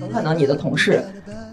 [0.00, 1.02] 很可能你的同事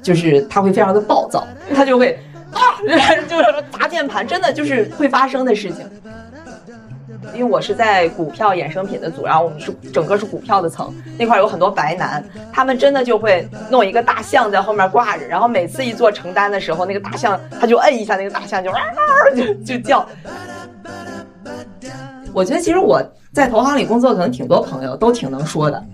[0.01, 2.17] 就是他会非常的暴躁，他就会
[2.51, 2.77] 啊，
[3.27, 5.89] 就是砸键盘，真的就是会发生的事情。
[7.33, 12.23] 因为我是在股票衍生品的组，然后我们是整个是股票的层，那块有很多白男，
[12.53, 18.79] 他们真的就会弄一个大象在后面挂着，然后每次一做成单的时候，那个大象他就摁一下，那个大象就啊
[19.35, 20.07] 就就叫。
[22.33, 23.01] 我觉得其实我
[23.37, 25.85] 在投行里工作，可能挺多朋友都挺能说的，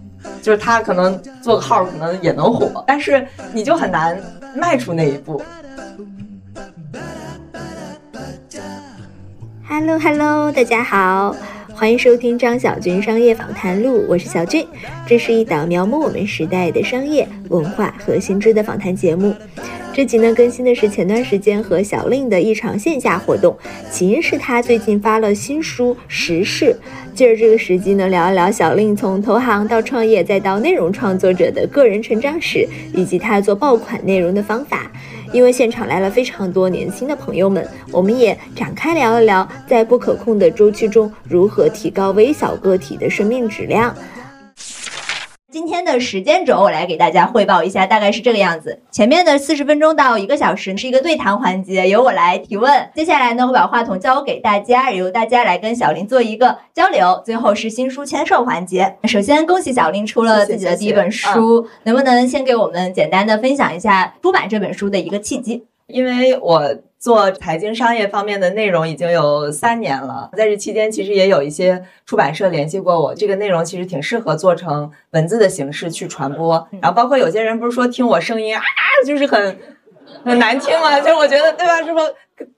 [0.42, 4.18] 就是他可能做个号可能也能火，但是你就很难
[4.56, 5.42] 迈出那一步。
[9.68, 11.36] Hello Hello，大家好，
[11.74, 14.66] 欢迎收听张小军商业访谈录，我是小军。
[15.06, 19.36] 这是一档描摹我们时代的商业文化和新知的访谈节目。
[19.94, 23.56] 这集呢更新的是前段时间和小令的一场线下活动，
[23.92, 26.76] 起因是他最近发了新书《时事》，
[27.16, 34.92] 借着这个时机呢聊一聊小令从投行到创业再到内容创作者的个人成长史，以及他做爆款内容的方法。
[35.32, 43.96] 因为现场来了非常多年轻的朋友们，我们也展开聊一聊，在不可控的周期中如何提高微小个体的生命质量。
[45.54, 48.82] 今天的时间轴，我来给大家汇报一下，大概是这个样子。
[48.90, 52.90] 前面的四十分钟到一个小时是一个对谈环节，由我来提问。
[52.96, 57.22] 接下来呢，会把话筒交给大家，由大家来跟小林做一个交流。
[57.24, 58.96] 最后是新书签售环节。
[59.04, 65.64] 首先，恭喜小林出了自己的第一本书，能不能先给我们简单的分享一下出版这本书的一个契机？
[65.86, 66.76] 因为我。
[67.04, 76.66] 做财经商业方面的内容已经有三年了，在这期间其实也有一些出版社联系过我，这个内容其实挺适合做成文字的形式去传播。
[76.82, 78.62] 然后包括有些人不是说听我声音啊，
[79.06, 79.60] 就是很
[80.24, 80.98] 很难听吗？
[81.02, 81.84] 就是我觉得对吧？
[81.84, 82.00] 是不？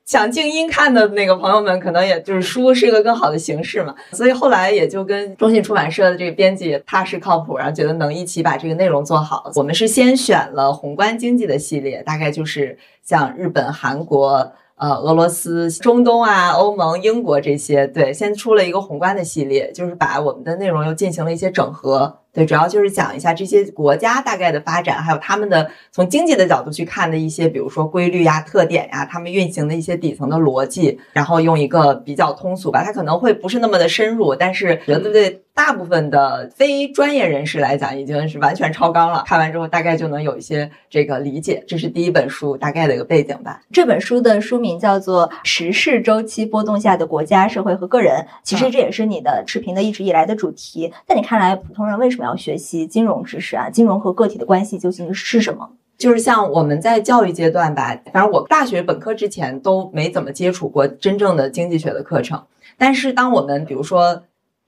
[0.05, 9.51] 想静音看的那个朋友们，可能也就是书是一个更好的形式嘛，所以后来也就跟中信出版社的这个编辑踏实靠谱，然后觉得能一起把这个内容做好。
[9.55, 14.51] 我们是先选了宏观经济的系列，大概就是像日本、韩国。
[14.77, 22.19] 呃，俄罗斯、中东啊，欧盟、英国这些，对，先出了一个宏观的系列，就是把我们的内容又进行了一些整合。
[22.35, 39.23] 对，主要就是讲一下这些国家大概的发展，还有他们的从经济的角度去看的一些，比如说规律呀、特点呀，他们运行的一些底层的逻辑，然后用一个比较通俗吧，它可能会不是那么的深入，但是觉得对大部分的非专业人士来讲，已经是完全超纲了。
[39.25, 41.63] 看完之后大概就能有一些这个理解。
[41.65, 43.61] 这是第一本书大概的一个背景吧。
[43.71, 50.91] 这本书的书名叫做《时事周期波动下的国家、社会和个人》，其实这也是你的视频的一直以来的主题。
[51.07, 52.24] 在你看来，普通人为什么？
[52.25, 55.69] 要学习金融知识啊，金融和个体的关系究竟是什么？
[55.97, 62.43] 就是像我们在教育阶段吧，反正我大学本科之前都没怎么接触过真正的经济学的课程。
[62.77, 64.23] 但是当我们比如说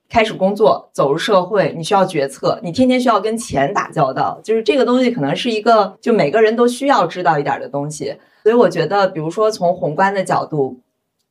[0.08, 8.16] 开始工作，走入社会，你需要决策，你天天需要跟钱打交道，就是这个东西可能是一个就每个人都需要知道一点的东西。
[8.42, 10.80] 所以我觉得，比如说从宏观的角度。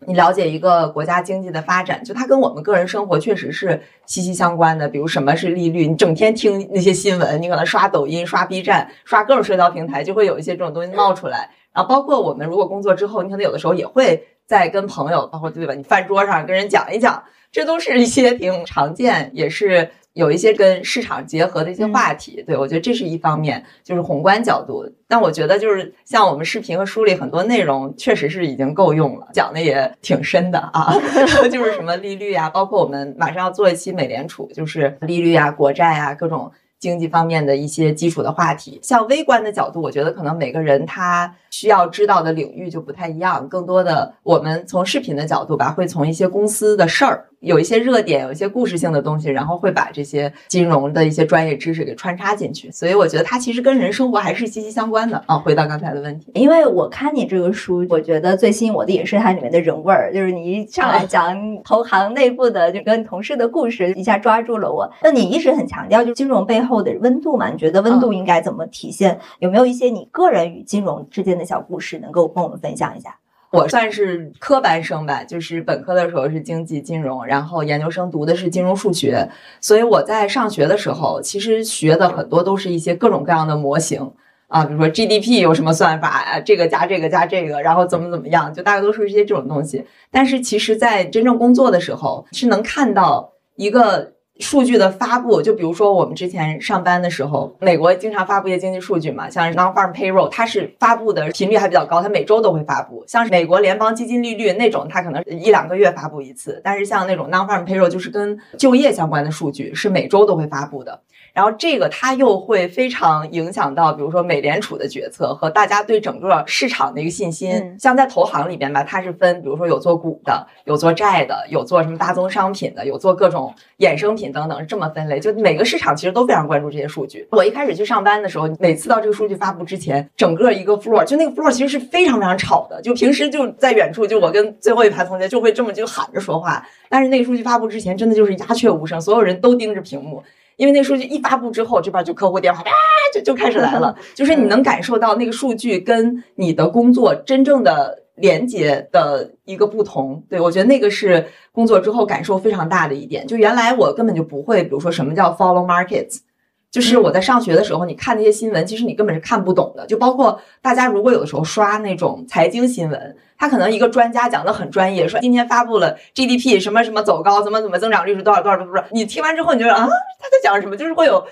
[0.05, 4.87] 你了解一个国家经济的发展，就它跟我们个人生活确实是息息相关的。
[4.87, 11.49] 比如什么是利率，你整天听那些新闻，你可能刷抖音、刷 B 站、刷各种社交平台，就会有一些这种东西冒出来。
[11.73, 15.73] 然后包括我们如果工作之后，你可能有的时候也会在跟朋友，包括对吧？
[15.73, 19.89] 你饭桌上跟人讲一讲，这都是一些挺常见，也是。
[20.17, 24.85] 有一些跟市场结合的一些话题，对我觉得这是一方面，就是宏观角度。
[25.07, 30.94] 但我觉得就是像我们视频和书里很多内容，确实是已经够用了，讲的也挺深的啊，
[31.50, 36.51] 就是什么利率啊，包括我们马上要做一期美联储，就是利率啊、国债啊各种。
[36.79, 43.47] 经济方面的一些基础的话题，像微观的角度，我觉得可能每个人他需要知道的领域就不太一样。
[43.49, 52.69] 更多的，我们从视频的角度吧，会从一些公司的事儿，有一些热点，有一些故事性的东西，然后会把这些金融的一些专业知识给穿插进去。
[52.71, 55.37] 所以我觉得它其实跟人生活还是息息相关的啊。
[55.39, 64.87] 回到刚才的问题，因为我看你这个书，我觉得最吸引我的也是它里面的人味儿，就是你一上来讲投行内部的就跟同事的故事，一下抓住了我。
[65.01, 66.67] 那你一直很强调就金融背后。
[66.67, 67.50] 后的温度嘛？
[67.50, 69.17] 你觉得温度应该怎么体现？
[69.39, 73.18] 有没有一些你个人与金融之间的小故事能够跟我们分享一下？
[73.50, 79.30] 我算是科班生吧，就是本科的时候是经济金融，然后研究生读的是金融数学，
[79.62, 84.12] 所以我在上学的时候，其实学的很多都是一些各种各样的模型
[84.50, 89.86] 啊，比如说 GDP 有什么算法啊，这个加这个加这个，然后怎么怎么样，就大概都是一些这种东西。
[90.12, 94.16] 但是其实，在真正工作的时候，是能看到一个。
[94.39, 103.04] 数据的发布，就比如说我们之前上班的时候，美国经常发布一些经济数据嘛，像 non-farm payroll，它是发布的频率还比较高，它每周都会发布。
[103.07, 111.01] 像是美国联邦基金利率那种，它可能一两个月发布一次，但是像那种 non-farm payroll，就是跟就业相关的数据，是每周都会发布的。
[111.38, 117.78] 然后这个它又会非常影响到，比如说美联储的决策和大家对整个市场的一个信心。
[117.80, 125.19] 像在投行里边吧，它是分，比如说有做股的，有做债的，有做什么大宗商品的，有做各种衍生品等等，这么分类。
[125.19, 127.28] 就每个市场其实都非常关注这些数据。
[127.30, 132.81] 我一开始去上班的时候，每次到这个数据发布之前，整个一个 floor 就那个 floor 其实是非常非常吵的。
[132.81, 140.24] 就平时就在远处，就我跟最后一排同学就会这么就喊着说话，但是那个数据发布之前，真的就是鸦雀无声，所有人都盯着屏幕。
[140.57, 142.74] 因为那数据一发布之后，这边就客户电话啊，
[143.13, 150.24] 就就开始来了， 就是你能感受到那个数据跟你的工作真正的连接的一个不同。
[150.30, 153.25] 对我觉得那个是工作之后感受非常大的一点。
[153.25, 156.19] 就原来我根本就不会，比如说什么叫 follow markets。
[156.69, 159.85] 就是我在上学的时候，你看那些新闻，其实你根本是看不懂的。
[159.87, 170.75] 就包括大家如果有的时候刷那种财经新闻，他可能一个专家讲的很专业，说今天发布了 GDP 什么什么走高，怎么怎么增长率是多少多少多少，你听完之后你觉得啊他在讲什么？
[170.75, 171.25] 就是会有。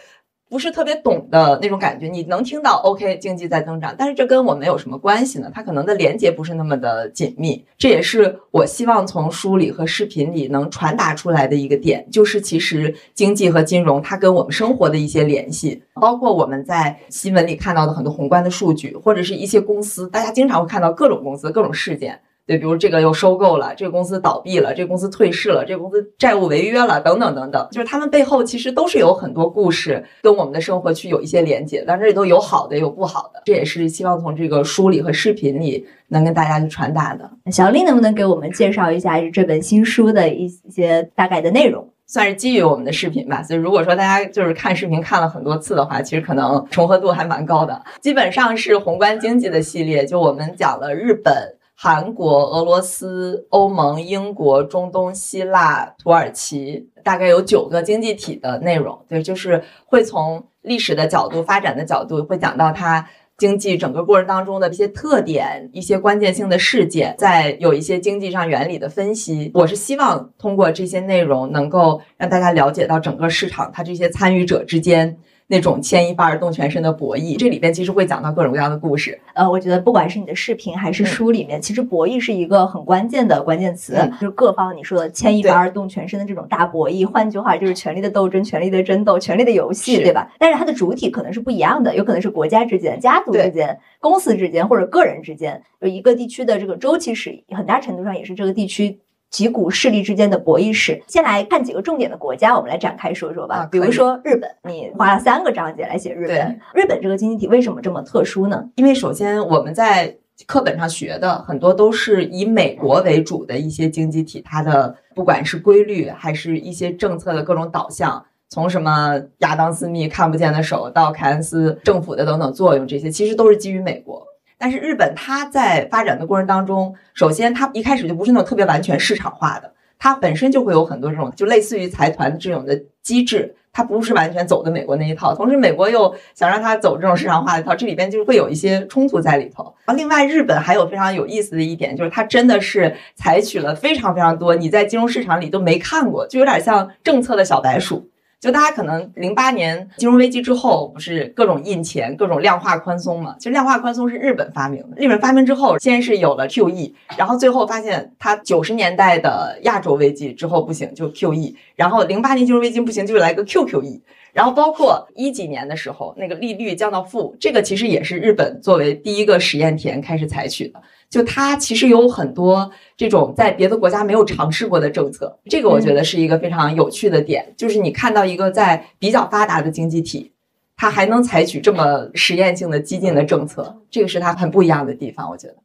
[0.56, 5.52] 不是特别懂的那种感觉，你能听到 OK 经济在增长，但是这跟我们有什么关系呢？
[5.54, 22.18] 它可能的连接不是那么的紧密，这也是我希望从书里和视频里能传达出来的一个点，就是其实经济和金融它跟我们生活的一些联系，包括我们在新闻里看到的很多宏观的数据，或者是一些公司，大家经常会看到各种公司各种事件。
[22.48, 37.28] 对，比如这个又收购了，这个公司倒闭了，这个公司退市了，这个公司债务违约了，等等等等，就是他们背后其实都是有很多故事跟我们的生活去有一些连接，但这里头有好的，有不好的，这也是希望从这个书里和视频里能跟大家去传达的。
[37.52, 41.90] 小丽能不能给我们介绍一下这本新书的一些大概的内容？
[42.08, 47.82] 算是基于我们的视频吧，所以如果说大家就是看视频看了很多次的话，其实可能重合度还蛮高的。
[48.00, 51.55] 基本上是宏观经济的系列，就我们讲了日本。
[51.78, 58.98] 韩国、俄罗斯、欧盟、英国、中东、希腊、土耳其，大概有九个经济体的内容。
[59.10, 63.06] 对，就是会从历史的角度、发展的角度，会讲到它
[63.38, 69.52] 经济整个过程当中的一些特点、一些关键性的事件，再有一些经济上原理的分析。
[69.54, 75.18] 我是希望通过这些内容，能够让大家了解到整个市场它这些参与者之间。
[75.48, 79.20] 那种牵一发而动全身的博弈，这里边其实会讲到各种各样的故事。
[79.34, 87.06] 呃，我觉得不管是你的视频还是书里面，其实博弈是一个很关键的关键词，就是各方你说的牵一发而动全身的这种大博弈。
[87.06, 90.32] 换句话就是权力的斗争、权力的争斗、权力的游戏，对吧？
[90.40, 95.62] 但是它的主体可能是不一样的，有可能是国家之间、家族之间、公司之间或者个人之间。
[95.80, 99.00] 有一个地区的这个周期史，很大程度上也是这个地区。
[99.36, 103.68] 几股势力之间的博弈史，先来看几个重点的国家，我们来展开说说吧。
[103.70, 106.58] 比如说日本，你花了三个章节来写日本。
[106.74, 108.64] 日本这个经济体为什么这么特殊呢？
[108.76, 110.16] 因为首先我们在
[110.48, 124.26] 课本上学的很多都是以美国为主的一些经济体，它的不管是规律还是一些政策的各种导向，从什么亚当斯密看不见的手到凯恩斯政府的等等作用，这些其实都是基于美国。
[124.58, 135.36] 但是日本它在发展的过程当中，首先它一开始就不是那种特别完全市场化的，它本身就会有很多这种就类似于财团这种的机制，它不是完全走的美国那一套。
[135.36, 139.64] 同时，美国又想让它走这种市场化的一套，这里边就会有一些冲突在里头。
[139.86, 148.10] 然后，另外，日本还有非常有意思的一点，就是它真的是采取了非常非常多你在金融市场里都没看过，就有点像政策的小白鼠。
[148.46, 153.36] 就大家可能零八年金融危机之后，不是各种印钱、各种量化宽松嘛？
[153.40, 154.98] 其实量化宽松是日本发明的。
[154.98, 170.80] 日本发明之后，先是有了 QE，然后最后发现它九十年代的亚洲危机之后不行，就 QE，然后零八年金融危机不行，就来个 QQE，然后包括一几年的时候，那个利率降到负，这个其实也是日本作为第一个实验田开始采取的。
[171.10, 177.54] 就它其实有很多这种在别的国家没有尝试过的政策，这个我觉得是一个非常有趣的点。
[177.58, 180.32] 就是你看到一个在比较发达的经济体，
[180.76, 185.56] 它还能采取这么实验性的激进的政策，这个是它很不一样的地方，我觉得。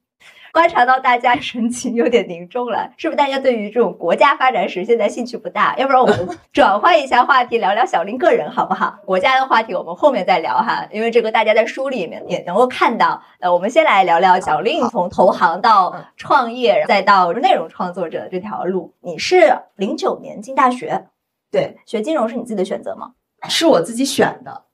[0.53, 5.75] 观察到大家神情有点凝重了，是不是大家对于这种国家发展史现在兴趣不大？
[5.79, 8.99] 要不然我们转换一下话题，聊聊小林个人好不好？
[9.07, 13.23] 国家的话题我们后面再聊哈，因为这个大家在书里面也能够看到。
[13.39, 18.93] 呃，我们先来聊聊小林从投行到创业，再到内容创作者这条路。
[19.01, 21.07] 你是零九年进大学，
[21.51, 23.13] 对，学金融是你自己的选择吗？
[23.49, 24.65] 是我自己选的。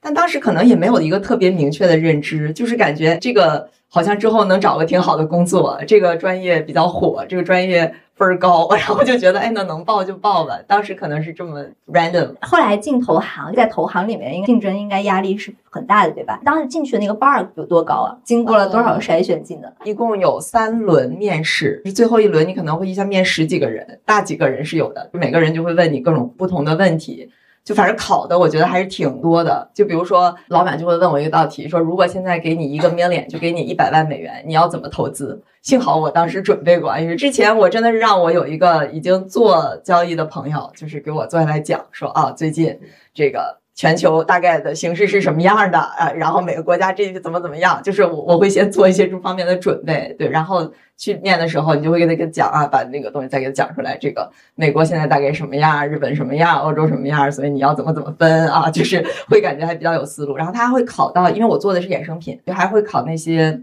[0.00, 10.58] 但当时可能也没有一个特别明确的认知，就是感觉这个好像之后能找个挺好的工作，这个专业比较火，这个专业分儿高， 然后就觉得哎，那能报就报吧。
[10.66, 12.34] 当时可能是这么 random。
[12.42, 16.38] 后来进投行，在投行里面，应该竞争应该压力是很大的，对吧？
[16.44, 18.18] 当时进去的那个 bar 有多高啊？
[18.22, 19.72] 经过了多少筛选进的？
[19.84, 27.30] 一共有三轮面试，最后一轮你可能会一下面十几个人，大几个人是有的，每个人就会问你各种不同的问题。
[27.66, 29.68] 就反正考的，我觉得还是挺多的。
[29.74, 35.42] 就比如说，老板就会问我一道题，说如果现在给你一个面脸就给你一百万美元，你要怎么投资？
[35.62, 42.78] 幸好我当时准备过，因为之前我真的是让我有一个已经做交易的朋友，就是给我坐下来讲说啊，最近
[43.12, 43.58] 这个。
[43.76, 46.10] 全球大概的形势是什么样的啊？
[46.12, 47.78] 然后每个国家这怎么怎么样？
[47.84, 53.98] 就是我我会先做一些这方面的准备，对，然后去面的时候，你就会给他个讲啊，把那个东西再给他讲出来。
[54.00, 55.86] 这个美国现在大概什么样？
[55.86, 56.58] 日本什么样？
[56.60, 57.30] 欧洲什么样？
[57.30, 58.70] 所以你要怎么怎么分啊？
[58.70, 60.34] 就是会感觉还比较有思路。
[60.38, 63.60] 然后他还会考到，因为我做的是衍生品，就还会考那些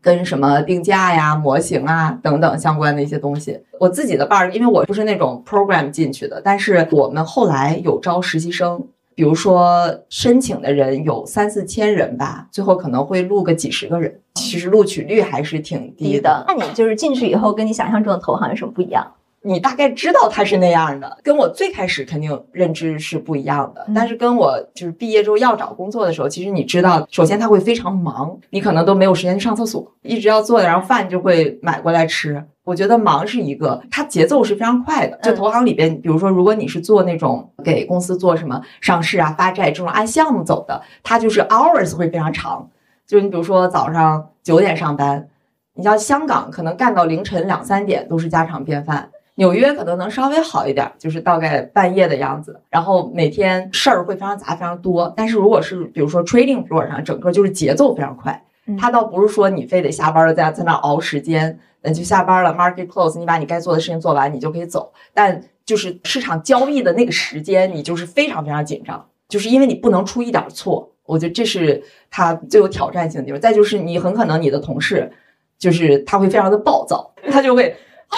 [0.00, 3.60] 跟什么定价呀、模型啊等等相关的一些东西。
[3.80, 8.86] 我自己的班儿，因为我不是那种 program 进去的，但是我们后来有招实习生。
[9.18, 16.44] 比如说，申请的人有三四千人吧，最后可能会录个几十个人，其实录取率还是挺低的。
[16.46, 19.04] 那你就是进去以后，跟你想象中的投行有什么不一样？
[19.42, 23.84] 你大概知道他是那样的，跟我最开始肯定认知是不一样的。
[23.92, 32.40] 但是跟我就是毕业之后要找工作的时候，其实你知道，首先他会非常忙，你可能都没有时间去上厕所，一直要坐着，然后饭就会买过来吃。
[32.68, 35.18] 我觉得忙是一个，它节奏是非常快的。
[35.22, 42.68] 就投行里边，比如说，如果你是做那种给公司做什么上市啊、发债这种按项目走的，它就是 hours 会非常长。
[43.06, 45.26] 就是你比如说早上九点上班，
[45.72, 49.08] 你像香港可能干到凌晨两三点都是家常便饭。
[49.36, 52.60] 纽约可能能稍微好一点，就是大概半夜的样子。
[52.68, 55.10] 然后每天事儿会非常杂、非常多。
[55.16, 58.44] 但是如果是比如说 trading floor 上，整个就是节奏非常快。
[58.78, 64.92] 它倒不是说你非得下班了在在那熬时间，那就下班了，market close，你把你该做的事情做完，你就可以走。
[65.14, 70.90] 但就是市场交易的那个时间，你就是非常非常紧张，就是因为你不能出一点错。
[71.04, 73.40] 我觉得这是它最有挑战性的地方。
[73.40, 75.10] 再就是你很可能你的同事，
[75.58, 77.76] 就是他会非常的暴躁，他就会。
[78.08, 78.16] 啊，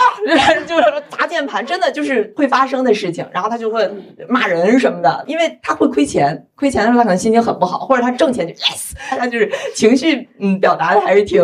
[0.69, 3.27] 就是砸键盘，真的就是会发生的事情。
[3.33, 3.91] 然后他就会
[4.29, 11.43] 骂人什么的，因为他会亏钱，亏钱的时候他可能心情很不好，或者他挣钱就 yes，他就是情绪嗯表达的还是挺，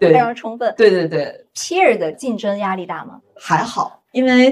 [0.00, 0.74] 非常充分。
[0.76, 3.20] 对对对，peer 的竞争压力大吗？
[3.36, 4.50] 还好，因为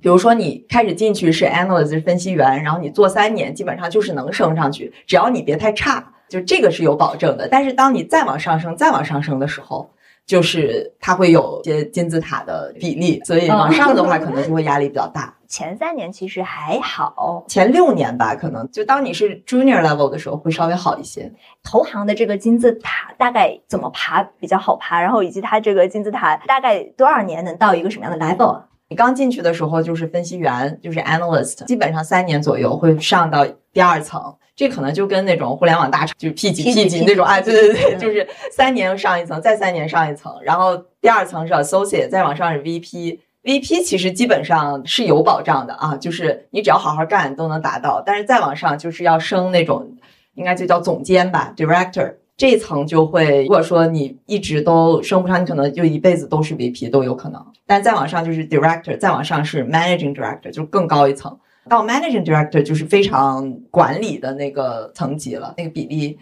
[0.00, 7.48] 比如说你开始进去是 analyst 分析员，然后你做三年，基本上就是能升上去，只要你别太差，就这个是有保证的。
[7.48, 9.90] 但是当你再往上升，再往上升的时候。
[10.26, 15.34] 就是它会有些金字塔的比例，所以往上的话可能就会压力比较大。
[15.48, 21.30] 前三年其实还好，前六年吧，可能就当你是 junior level 的时候会稍微好一些。
[21.62, 24.98] 投行的这个金字塔大概怎么爬比较好爬？
[24.98, 28.62] 然后以及它这个金字塔大概多少年能到一个什么样的 level？
[28.88, 34.34] 你刚进去的时候就是分析员，就是 analyst，基本上三年左右会上到第二层。
[34.54, 49.90] 这可能就跟那种互联网大厂，就是 P 级 P 级那种，哎，对对对，就是三年上一层，再三年上一层，然后第二层是 associate，再往上是 VP，VP 其实基本上是有保障的啊，就是你只要好好干都能达到，但是再往上就是要升那种，
[50.34, 61.38] 应该就叫总监吧，director，这一层就会，如果说你一直都升不上，你可能就一辈子都是 VP 都有可能，但再往上就是 director，再往上是 managing director，就更高一层。
[61.68, 66.18] 到 managing director 就是非常管理的那个层级了，那个比例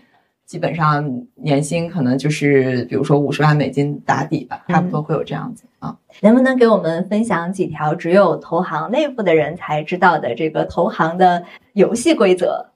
[0.47, 5.97] 基本上年薪可能就是比如说五十万美金打底吧，差不多会有这样子啊。
[6.20, 12.66] 能不能给我们分享几条只有投行内部的人才知道的这个投行的游戏规则？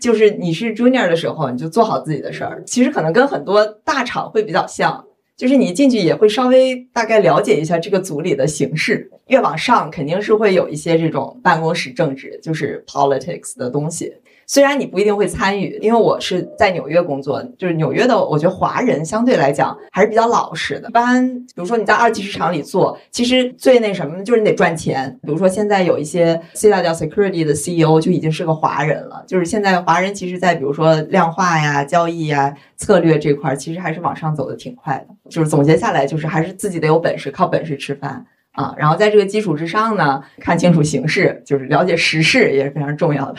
[0.00, 2.62] 就是你是 junior 的时候，你就做好自己的事儿。
[2.64, 5.04] 其实可能跟很多大厂会比较像。
[5.36, 14.14] 就是你进去也会稍微大概了解一下这个组里的形式，越往上肯定是会有一些这种办公室政治，就是 politics 的东西。
[14.46, 20.88] 虽然你不一定会参与，因为我是在纽约工作，就是纽约的，我觉得华人相对来讲还是比较老实的。
[20.88, 25.18] 一般比如说你在二级市场里做，其实最那什么就是你得赚钱。
[25.22, 35.14] 比如说现在有一些 C 大叫 security 的 CEO 就已经是个华人了，就是现在华人其实，在比如说量化呀、交易呀、策略这块，其实还是往上走的挺快的。
[35.30, 38.24] 就是总结下来，就是还是自己得有本事，靠本事吃饭
[38.54, 38.74] 啊。
[38.76, 43.36] 然后在这个基础之上呢，看清楚形势，就是了解时事也是非常重要的。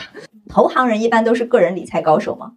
[0.48, 2.52] 投行人一般都是个人理财高手吗？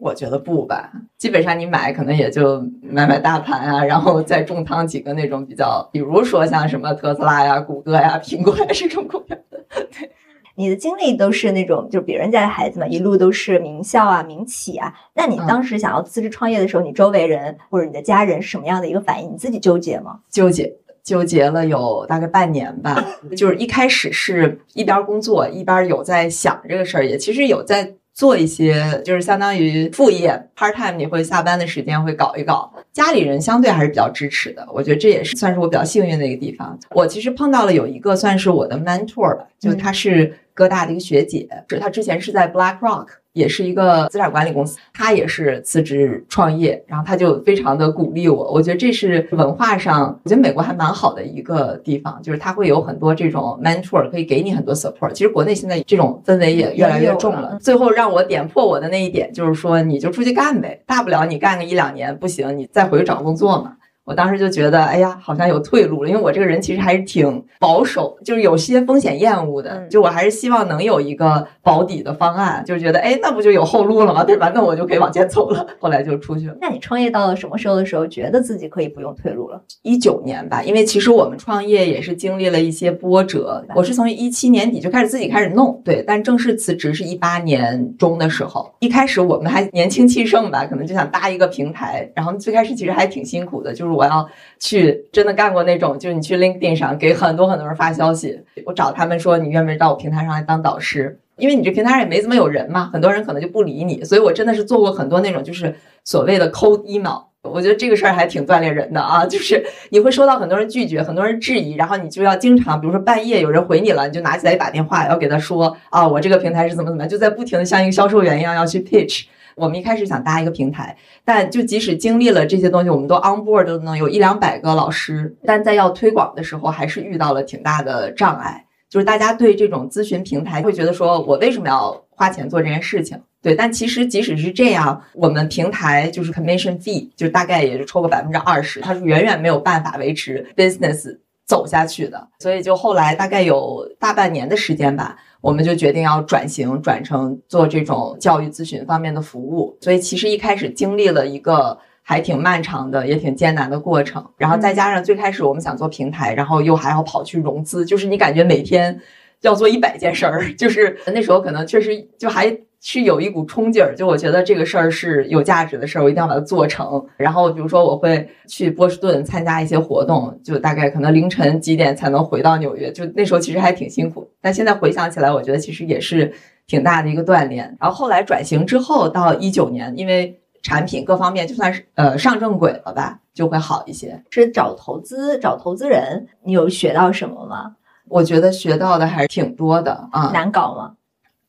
[0.00, 9.36] 我觉得不吧，基本上你买可能也就买买大盘啊，然后再重仓几个那种比较，比如说像什么特斯拉呀、谷歌呀、苹果呀这种股票。
[9.68, 10.08] 对，
[10.54, 14.94] 你的经历都是那种就是别人家的孩子嘛，一路都是名校啊、名企啊。
[15.14, 19.32] 那你当时想要辞职创业的时候，你周围人或者你的家人是什么样的一个反应？
[19.32, 20.20] 你自己纠结吗？
[20.30, 20.72] 纠结。
[21.08, 23.02] 纠结了有大概半年吧，
[23.34, 32.70] 就是一开始是一边工作一边有在想这个事儿，也其实有在做一些，就是相当于副业 part time，你会下班的时间会搞一搞。
[32.92, 36.78] 家里人相对还是比较支持的，我觉得这也是算是我比较幸运的一个地方。
[36.90, 43.06] 我其实碰到了有一个算是我的 mentor 吧，就他是哥大的一个学姐，是她之前是在 BlackRock。
[43.34, 48.50] 也是一个资产管理公司，她也是辞职创业，然后她就非常的鼓励我。
[48.52, 55.12] 我觉得这是文化上，我觉得美国还蛮好的一个地方，就是他会有很多这种 mentor 可以给你很多 support。
[55.12, 57.56] 其实国内现在这种氛围也越来越重了。
[57.60, 63.74] 最后让我点破我的那一点，就是说你就出去干呗，大不了你干个一两年不行，你再回去找工作嘛。
[64.08, 74.24] 我当时就觉得，哎呀，好像有退路了，因为我这个人其实还是挺保守，就是有些风险厌恶的，就我还是希望能有一个保底的方案，就是觉得，哎，那不就有后路了吗？
[74.24, 74.50] 对吧？
[74.54, 75.66] 那我就可以往前走了。
[75.78, 76.56] 后来就出去了。
[76.58, 79.60] 那你创业到了什么时候的时候，觉得自己可以不用退路了？
[79.82, 83.62] 一九年吧，因为其实我们创业也是经历了一些波折。
[83.74, 88.72] 我是从一七年底就开始自己开始弄，对，但正式辞职是一八年中的时候。
[88.78, 93.97] 一开始我们还年轻气盛吧，可能就想搭一个平台，然后最开始其实还挺辛苦的，就是。
[93.98, 94.28] 我要
[94.60, 101.18] 去真的干过那种，就是你去 LinkedIn 上给很多很多人发消息，我找他们说你愿不愿意到我平台上来当导师？
[101.36, 105.74] 因为你这平台上也没怎么有人嘛，很多人可能就不理你，所以我真的是做过很多那种就是
[106.04, 107.22] 所谓的 cold email。
[107.42, 119.26] 我觉得这个事儿还挺锻炼人的啊， 就是你会收到很多人拒绝，很多人质疑，然后你就要经常，比如说半夜有人回你了，你就拿起来一打电话，要给他说啊，我这个平台是怎么怎么样，就在不停的像一个销售员一样要去 pitch。
[119.58, 128.64] 我们一开始想搭一个平台，但就即使经历了这些东西，我们都 on board 都能有一两百个老师，但在要推广的时候，还是遇到了挺大的障碍。
[128.88, 133.20] 就是大家对这种咨询平台会觉得说，我为什么要花钱做这件事情？
[133.42, 142.28] 对，但其实即使是这样，我们平台就是 commission fee，就大概也就抽个百分之二十，它是远远没有办法维持 business 走下去的。
[142.38, 145.16] 所以就后来大概有大半年的时间吧。
[145.40, 149.76] 我们就决定要转型，转成做这种教育咨询方面的服务。
[149.80, 154.24] 所以其实一开始经历了一个还挺漫长的，也挺艰难的过程。
[154.36, 159.00] 然后再加上最开始我们想做平台，然后又还要跑去融资，就是你感觉每天
[159.40, 160.52] 要做一百件事儿。
[160.56, 162.56] 就是那时候可能确实就还。
[162.80, 167.04] 是有一股冲劲儿，就我觉得这个事儿是有价值的事儿，我一定要把它做成。
[167.16, 174.30] 然后比如说我会去波士顿参加一些活动，就大概可能凌晨几点才能回到纽约，就那时候其实还挺辛苦。
[174.40, 176.32] 但现在回想起来，我觉得其实也是
[176.68, 177.76] 挺大的一个锻炼。
[177.80, 184.22] 然后后来转型之后，到一九年，因为产品各方面就算是呃上正轨了吧，就会好一些。
[184.30, 187.74] 是找投资、找投资人，你有学到什么吗？
[188.06, 190.30] 我觉得学到的还是挺多的啊。
[190.32, 190.94] 难搞吗？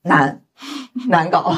[0.01, 0.41] 难。
[1.07, 1.55] 难搞，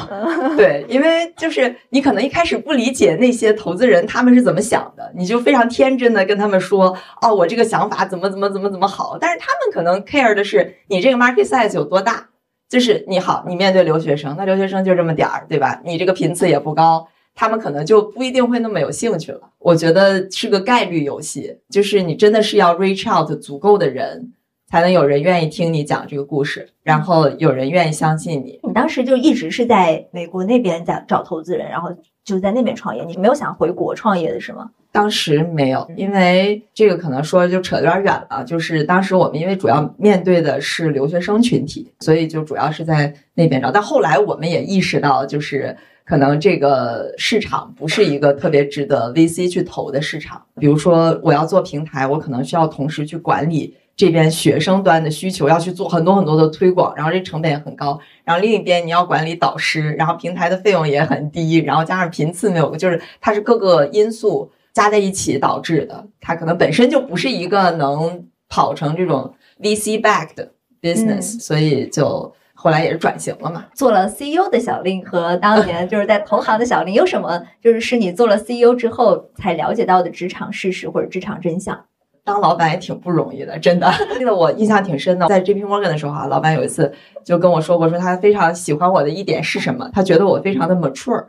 [0.56, 12.28] 对，因为就是你可能一开始不理解那些投资人他们是怎么想的，你就非常天真的跟他们说，哦，我这个想法怎么怎么怎么怎么好，但是他们可能 care 的是你这个 market size 有多大，
[12.68, 15.80] 就是你好，你面对留学生，那留学生就这么点儿，对吧？
[15.84, 19.40] 你这个频次也不高，他们可能就不一定会那么有兴趣了。
[19.58, 24.32] 我觉得是个概率游戏，就是你真的是要 reach out 足够的人。
[24.72, 28.58] 才能有人愿意听你讲这个故事，然后有人愿意相信你。
[28.62, 31.90] 你当时就一直是在美国那边在找投资人，然后
[32.24, 34.70] 就在那边创业，你没有想回国创业的是吗？
[34.90, 38.42] 当时没有，因为这个可能说就扯有点远了。
[38.46, 43.70] 就是当时我们因为主要面对的是留学生群体，所以就主要是在那边找。
[43.70, 50.42] 但后来我们也意识到，就是可能这个市场不是一个特别值得 VC 去投的市场。
[50.58, 53.76] 比如说我要做平台，我可能需要同时去管理。
[53.94, 57.98] 这边学生端的需求要去做很多很多的推广，然后这成本也很高。
[58.24, 66.06] 然后另一边你要管理导师，然后平台的费用也很低，然后加上频次没有，就是它是各个因素加在一起导致的。
[66.20, 70.48] 它可能本身就不是一个能跑成这种 VC backed
[70.80, 73.66] business，所以就后来也是转型了嘛。
[73.74, 77.42] 做了 CEO 的小令和当年就是在投行的小令有什么？
[77.60, 81.84] 就是是你做了 CEO 之后才了解到的职场事实或者职场真相？
[82.24, 83.90] 当老板也挺不容易的，真的。
[84.18, 86.92] 记 得我印象挺深的，在 JP Morgan 的时候啊，老板有一次
[87.24, 89.90] 就跟我说过，说他非常喜欢我的一点是什么？
[89.92, 91.24] 他觉得我非常的 mature，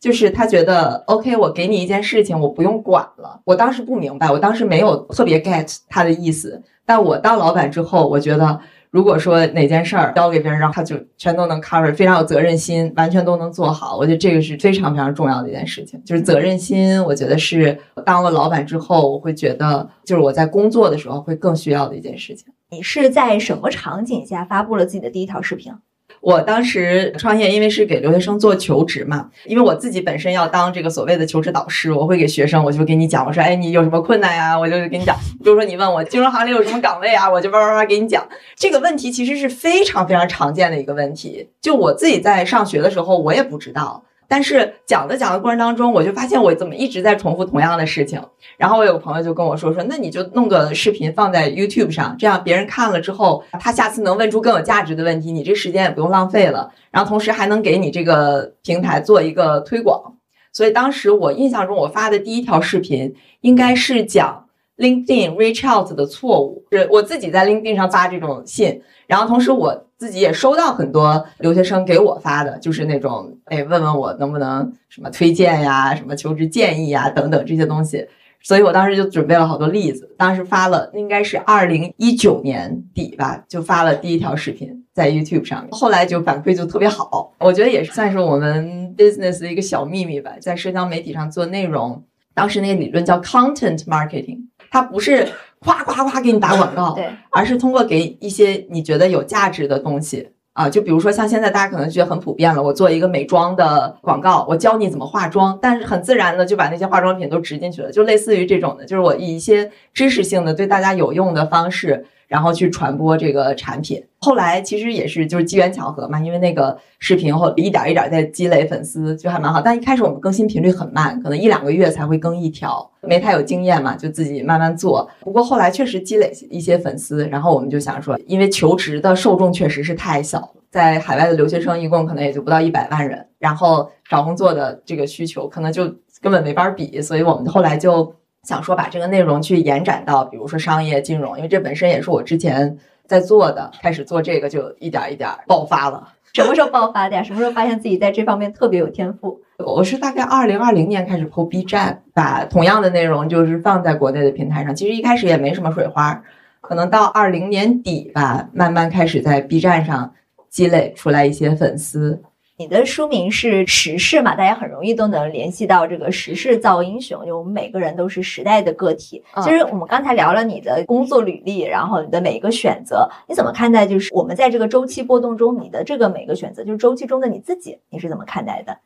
[0.00, 3.40] 就是他觉得 OK，我给你一件事情，我不用管了。
[3.44, 8.60] 我当时不明白，我当时没有特别 get 他的意思，但我当老板之后，我觉得。
[8.90, 16.02] 如果说哪件事儿交给别人，然后他就全都能 cover，非常有责任心，完全都能做好，我觉得这个是非常非常重要的一件事情。
[16.04, 22.46] 就是责任心，我觉得是当了老板之后，我会觉得就是我在工作的时候会更需要的一件事情。
[22.70, 25.72] 你是在什么场景下发布了自己的第一条视频？
[26.20, 34.58] 我当时创业，因为是给留学生做求职嘛，因为我自己本身要当这个所谓的求职导师，我会给学生，我就给你讲，我说，哎，你有什么困难呀？
[34.58, 35.16] 我就给你讲。
[35.42, 38.26] 比如说你问我金融行里有什么岗位啊，我就叭叭叭给你讲。
[38.56, 44.04] 这个问题其实是非常非常常见的一个问题，就我自己在上学的时候，我也不知道。
[44.28, 48.22] 但是讲的讲的过程当中，我就发现我怎么一直在重复同样的事情。
[48.58, 56.70] 然后我有个朋友就跟我说说，那你就弄个视频放在 YouTube 上，这样别人看了之后，他下次能问出更有价值的问题，你这时间也不用浪费了。
[56.90, 60.14] 然后同时还能给你这个平台做一个推广。
[60.52, 68.82] 所以当时我印象中，我发的第一条视频应该是讲 LinkedIn reach out 的错误，是我自己在 LinkedIn 上发这种信。
[69.06, 78.06] 然后同时我自己也收到很多留学生给我发的，就是那种哎问问我能不能什么推荐呀、什么求职建议呀等等这些东西。
[78.40, 85.70] 所以我当时就准备了好多例子，当时发了应该是二零一九年底吧，就发了第一条视频在 YouTube 上面。
[85.72, 92.00] 后来就反馈就特别好，我觉得也是算是我们 business 的一个小秘密吧，在社交媒体上做内容。
[92.32, 94.38] 当时那个理论叫 content marketing，
[94.70, 95.26] 它不是。
[95.60, 112.06] 夸夸夸给你打广告，对，而是通过给一些你觉得有价值的东西啊，就比如说像现在大家可能觉得很普遍了，我做一个美妆的广告，我教你怎么化妆，但是很自然的就把那些化妆品都植进去了，就类似于这种的，就是我以一些知识性的对大家有用的方式。
[112.28, 119.62] 然后去传播这个产品，后来其实也是就是机缘巧合嘛，因为那个视频后一点一点在积累粉丝，就还蛮好。
[119.62, 125.08] 但一开始我们更新频率很慢，可能一两个月才会更一条，没太有经验嘛，就自己慢慢做。
[125.20, 135.86] 不过后来确实积累一些粉丝，然后我们就想说，因为求职的受众确实是太小，在海外的留学生一共可能也就不到一百万人，然后找工作的这个需求可能就
[136.20, 138.14] 根本没法比，所以我们后来就。
[138.48, 146.08] 想说把这个内容去延展到，比如说商业金融，因为这本身也是我之前在做的，开始做这个就一点一点爆发了。
[146.32, 147.22] 什么时候爆发的呀？
[147.22, 149.38] 什么时候发现自己在这方面特别有天赋？
[149.62, 154.74] 我是大概二零二零年开始 PO B 站，把同样的内容就是放在国内的平台上。
[154.74, 156.22] 其实一开始也没什么水花，
[156.62, 160.14] 可能到二零年底吧，慢慢开始在 B 站上
[160.48, 162.22] 积累出来一些粉丝。
[162.60, 164.34] 你的书名是时事嘛？
[164.34, 169.22] 大家很容易都能联系到这个时事造英雄，就我们每个人都是时代的个体。
[169.44, 173.86] 其实我们刚才聊了你的工作履历，然后你的每一个选择，你怎么看待？
[173.86, 178.76] 就是我们在这个周期波动中，你的这个每个选择，就是周期中的你自己，你是怎么看待的？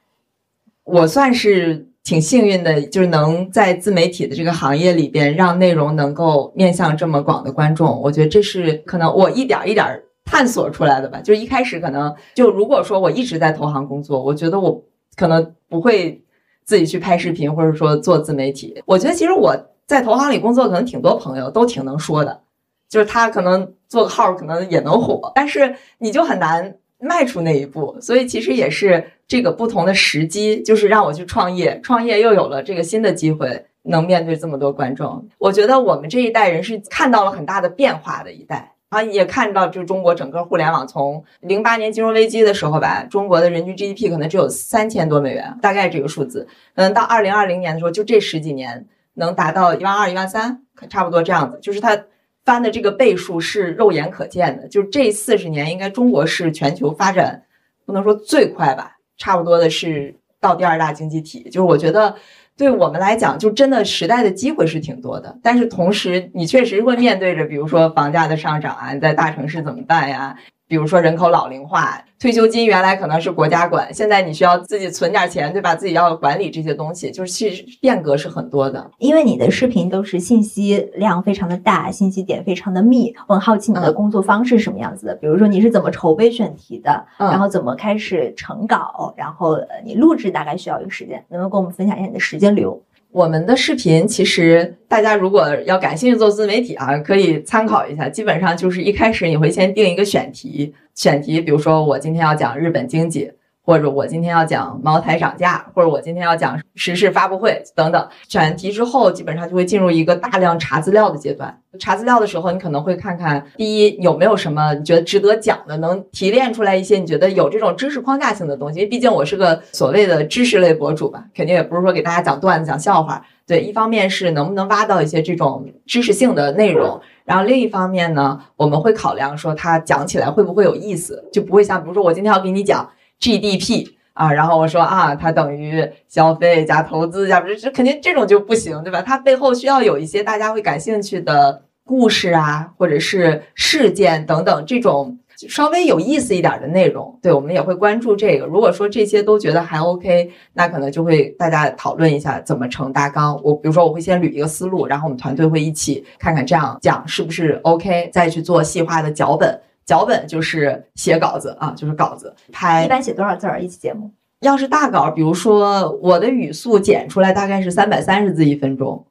[0.85, 7.99] 我算是挺幸运的，就是能在自媒体的这个行业里边，让内容能够面向这么广的观众。
[8.03, 10.03] 我觉得这是可能我一点一点。
[10.33, 14.83] 探索出来的吧，就一开始可能就如果说我一直在投行工作，我觉得我
[15.15, 16.25] 可能不会
[16.65, 18.83] 自己去拍视频或者说做自媒体。
[18.87, 19.55] 我觉得其实我
[19.87, 22.41] 在投行里工作，可能挺多朋友都挺能说的，
[22.89, 27.95] 就是他可能做个号可能也能火，但是你就很难迈出那一步。
[28.01, 35.29] 所以其实也是这个不同的时机，就是让我去创业，创业又有了这个新的机会，能面对这么多观众。
[35.37, 38.73] 我觉得我们这一代人是看到了很大的变化的一代。
[38.93, 46.47] 啊，也看到，就中国整个互联网从零八年金融危机的时候吧，中国的人均 GDP 可能只有三千多美元，大概这个数字。
[46.75, 51.59] 嗯，到二零二零年的时候，就这十几年能达到一万二、一万三，差不多这样子。
[51.63, 52.05] 就是它
[52.45, 54.69] 翻的这个倍数是肉眼可见的。
[54.69, 57.45] 就是这四十年，应该中国是全球发展
[57.87, 61.45] 不能说最快吧，差不多的是到第二大经济体。
[61.45, 62.15] 就是我觉得。
[62.57, 70.37] 对我们来讲，就真的时代的机会是挺多的，但是同时你确实会面对着，比如说房价的上涨啊，你在大城市怎么办呀？
[70.73, 75.75] 比如说人口老龄化，退休金原来可能是国家管，现在你需要自己存点钱，对吧？
[75.75, 78.91] 自己要管理这些东西，就是其实变革是很多的。
[78.97, 85.15] 因为你的视频都是信息量非常的大，信息点非常的密，我很好奇你的工作方式是什么样子的。
[85.17, 92.83] 比如说你是怎么筹备选题的，然后怎么开始成稿，然后你录制大概需要一个时间，能不能跟我们分享一下你的时间流？
[93.13, 98.09] 我们的视频其实大家如果要感兴趣做自媒体啊，可以参考一下。
[98.09, 103.31] 基本上就是一开始你会先定一个选题，选题比如说我今天要讲日本经济。
[103.65, 108.09] 或者我今天要讲茅台涨价，或者我今天要讲时事发布会等等。
[108.29, 111.57] 选完题之后，基本上就会进入一个大量查资料的阶段。
[111.79, 118.81] 查资料的时候，你可能会看看第一有没有什么你觉得值得讲的，能提炼出来一些你觉得有这种知识框架性的东西。
[118.81, 123.25] 因为毕竟我是个所谓的知识类博主吧，肯定也不是说给大家讲段子、讲笑话。
[123.47, 132.89] 对，一方面是能不能挖到一些这种知识性的内容，然后另一方面呢，我们会考量说他讲起来会不会有意思，就不会像比如说我今天要给你讲。
[133.23, 139.01] GDP 啊，然后我说啊，它等于消费加投资加不是，这肯定这种就不行，对吧？
[139.01, 148.47] 它背后需要有一些大家会感兴趣的故事啊，或者是事件等等这种稍微有意思一点的内容，对我们也会关注这个。
[148.47, 153.41] 如果说这些都觉得还 OK，那可能就会大家讨论一下怎么成大纲。
[153.43, 159.59] 我比如说我会先捋一个思路，然后我们团队会一起看看这样讲是不是 OK，再去做细化的脚本。
[159.85, 162.85] 脚本就是写稿子啊，就是稿子拍。
[162.85, 164.11] 一般写多少字儿一期节目？
[164.41, 169.05] 要是大稿，比如说我的语速剪出来大概是三百三十字一分钟。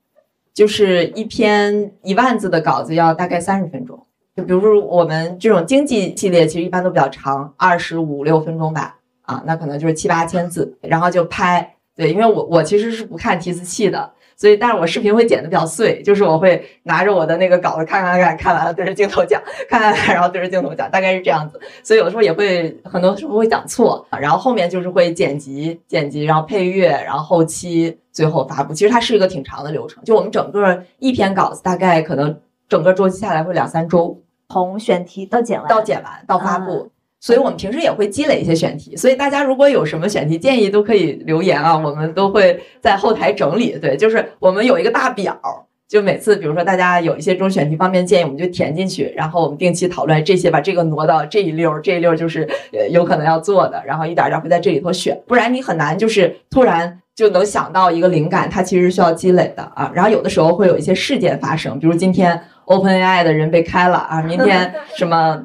[0.54, 3.98] 就是一篇一万字的稿子要大概三十分钟，
[4.36, 14.12] 就比如说我们这种经济系列，其实一般都比较长，二十五六分钟吧，啊，那可能就是七八千字，然后就拍，对，因为我我其实是不看提词器的。
[14.42, 21.62] 所以，但是我视频会剪的比较碎，就是我会拿着我的那个稿子看看看，看完了对着镜头讲，看看看，然后对着镜头讲，大概是这样子。
[21.84, 28.74] 所以有的时候也会很多时候会讲错，然后后面就是会剪辑、剪辑，然后配乐，然后后期最后发布。
[28.74, 32.36] 其实它是一个挺长的流程，就我们整个一篇稿子大概可能
[32.68, 36.90] 整个周期下来会两三周，从选题到剪完到剪完到发布。
[37.22, 43.78] 所以我们平时也会积累一些选题，所以大家如果有什么选题建议，都可以留言啊，我们都会在后台整理。
[43.80, 45.40] 对，就是我们有一个大表，
[45.88, 52.42] 就每次比如说大家有一些这种选题方面建议，我们就填进去，然后我们定期讨论这些，把这个挪到这一溜，这一溜就是
[52.74, 59.92] 呃有可能要做的，然后一点点会在这里头选，不然你很难就是突然就能想到一个灵感，它其实需要积累的啊。
[59.94, 65.40] 然后有的时候会有一些事件发生，比如今天 OpenAI 的人被开了啊，明天什么。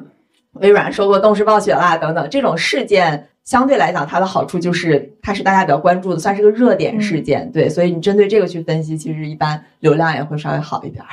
[0.61, 7.51] 微软收购动视暴雪啦，等等，这种事件相对来讲，它的好处就是它是大家比较关注的，算是个热点事件。
[7.51, 11.03] 对，所以你针对这个去分析，其实一般流量也会稍微好一点。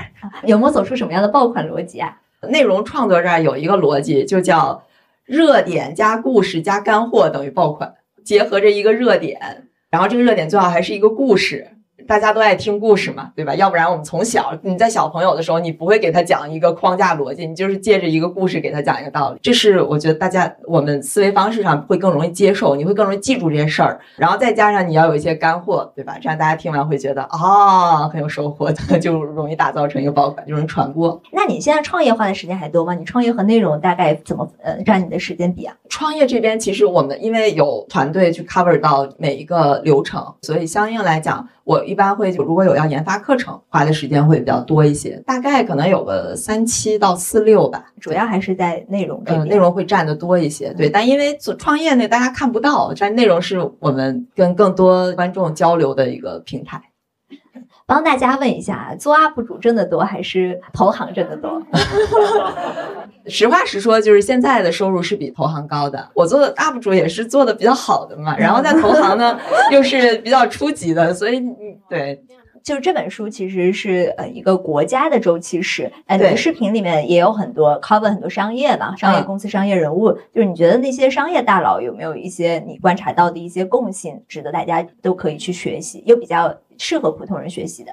[0.45, 2.19] 有没有走出什么样的爆款逻辑啊？
[2.49, 4.85] 内容创作这儿有一个逻辑，就叫
[5.25, 11.69] 热点加故事加干货等于爆款，结合着一个热点，然后这个热点最好还是一个故事。
[12.07, 13.55] 大家都爱听故事嘛，对吧？
[13.55, 19.39] 要不然我们从小你在小朋友的时候，你不会给他讲一个框架逻辑，你就是借着一个故事给他讲一个道理。
[19.43, 24.01] 这是我觉得大家我们思维方式上会更容易接受，你会更容易记住这些事儿。
[24.17, 26.17] 然后再加上你要有一些干货，对吧？
[26.21, 31.21] 这样大家听完会觉得啊很有收获，就容易打造成一个爆款，就容易传播。
[31.33, 32.95] 那你现在创业花的时间还多吗？
[32.95, 35.75] 你创业和内容大概怎么呃占你的时间比啊？
[35.89, 41.49] 创业这边其实我们因为有团队去 cover 到每一个流程，所以相应来讲。
[41.65, 50.73] 我一般会就如果有要研发课程，花的时间会比较多一些，大概可能有个三七到四六吧，主要还是在内容这边，内容会占的多一些。
[50.75, 56.81] 对，但因为做创业那，大家看不到，但内容是我们跟更多观众交流的一个平台。
[57.87, 61.63] 帮大家问一下，做 UP 主挣的多还是投行挣的多？
[63.27, 66.09] 实话实说，就是现在的收入是比投行高的。
[66.15, 69.39] 我做的 UP 主也是做的比较好的嘛，然后在投行呢
[69.71, 71.43] 又是比较初级的，所以
[71.89, 72.23] 对，
[72.65, 75.93] 就是这本书其实是呃一个国家的周期史。
[76.07, 86.53] 哎，你的视频里面也有很多 cover 很多商业嘛商业公司、商业人物，就是你觉得那些商业大佬有没有一些你观察到的一些共性，值得大家都可以去学习，又比较。
[86.77, 87.93] 适合普通人学习的，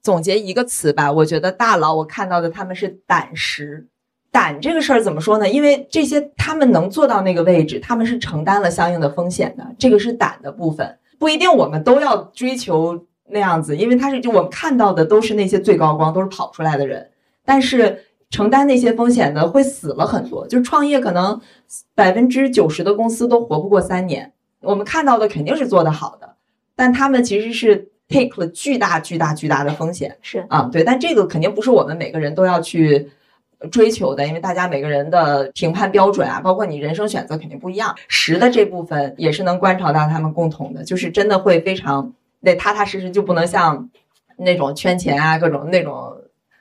[0.00, 3.86] 总结一个词吧，我觉得大佬我看到的他们是胆识，
[4.30, 5.46] 胆这个事儿怎么说呢？
[5.46, 17.10] 因为这些他们能做到那个位置，他们是承担了相应的风险的，这个是胆的部分，不一定我们都要追求那样子，因为他是就我们看到的都是那些最高光，都是跑出来的人，
[17.44, 21.40] 但是承担那些风险的会死了很多，就创业可能
[21.94, 26.34] 百分之九十的公司都活不过三年，我们看到的肯定是做得好的，
[26.76, 27.88] 但他们其实是。
[28.08, 33.10] take 了巨大巨大巨大的风险，是啊，对，但这个肯定不是我们每个人都要去
[33.70, 37.94] 追求的，因为大家每个人的评判标准啊，包括你人生选择肯定不一样。
[38.08, 42.12] 十的这部分也是能观察到他们共同的，就是真的会非常
[42.42, 43.88] 得踏踏实实，就不能像
[44.36, 46.14] 那种圈钱啊，各种那种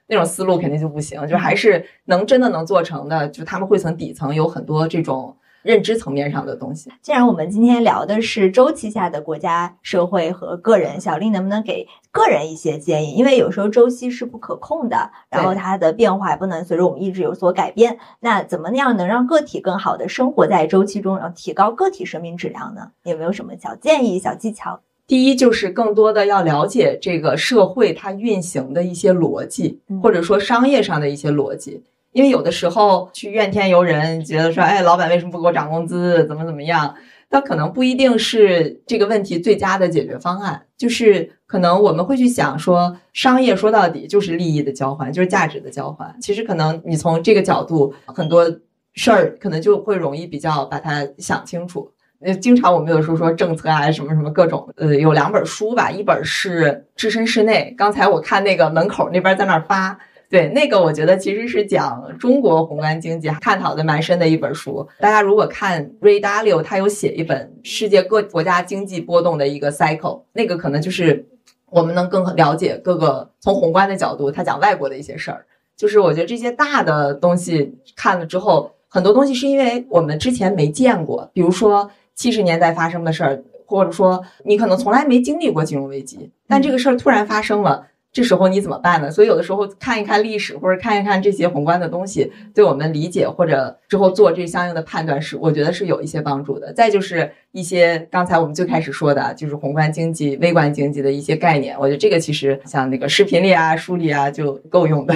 [0.08, 5.36] 那种思路肯定就不行，就还是能真的能做成的，就他们会从底层有很多这种。
[5.63, 6.91] 认知层面上的东西。
[7.04, 13.12] 既然我们今天聊的是周期下的国家、社会和个人，小丽能不能给个人一些建议？
[13.12, 18.00] 因为有时候周期是不可控的，然后它的变化也不能随着我们意志有所改变。
[18.22, 22.94] 那怎么样能让个体更好的生活在周期中，然后提高个体生命质量呢？
[23.04, 24.80] 有没有什么小建议、小技巧？
[25.12, 31.84] 第一就是更多的要了解这个社会它运行的一些逻辑，或者说商业上的一些逻辑。
[32.13, 36.26] 因为有的时候去怨天尤人，觉得说，哎，老板为什么不给我涨工资？
[36.28, 36.95] 怎么怎么样？
[37.30, 40.62] 他可能不一定是这个问题最佳的解决方案。
[40.78, 46.15] 就是可能我们会去想说，商业说到底就是利益的交换，就是价值的交换。
[46.21, 48.50] 其实可能你从这个角度，很多
[48.93, 51.91] 事儿可能就会容易比较把它想清楚。
[52.23, 57.73] 呃，经常我们有时候说政策啊，什么什么各种，呃，有两本书吧，一本是置身事内。
[57.77, 59.97] 刚才我看那个门口那边在那儿发。
[60.29, 64.88] 对，那个我觉得其实是讲中国宏观经济探讨的蛮深的一本书。
[64.99, 71.25] 大家如果看 Ray Dalio，他有写一本世界各国家经济波动的一个 cycle，那个可能就是
[71.69, 75.45] 我们能更了解各个从宏观的角度，他讲外国的一些事儿。
[75.75, 87.88] 就是我觉得这些大的东西看了之后，很多东西是因为我们之前没见过，比如说七十年代发生的事儿，或者说你可能从来没经历过金融危机，但这个事儿突然发生了。
[88.13, 89.10] 这时候你怎么办呢？
[89.10, 96.71] 所以有的时候看一看历史，或者看一看这些宏观的东西，对我们理解或者之后做这相应的判断是，我觉得是有一些帮助的。
[96.73, 105.15] 再就是一些刚才我们最开始说的，就是宏观经济、微观经济的一些概念，我觉得这个其实像那个视频里啊、书里啊就够用的。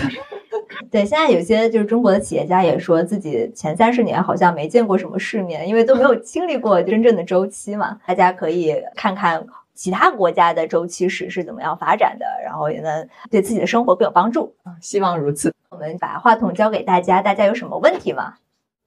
[0.91, 7.99] 对，现在有些就是中国的企业家也说自己前三十年好像没见过什么世面，因为都没有 经历过真正的周期嘛。
[8.05, 9.45] 大家可以看看。
[9.77, 14.71] 其他国家的周期史是怎么样发展的，然后也能对自己的生活更有帮助啊！
[14.79, 15.53] 希望如此。
[15.69, 18.35] 我们把话筒交给大家，大家有什么问题吗？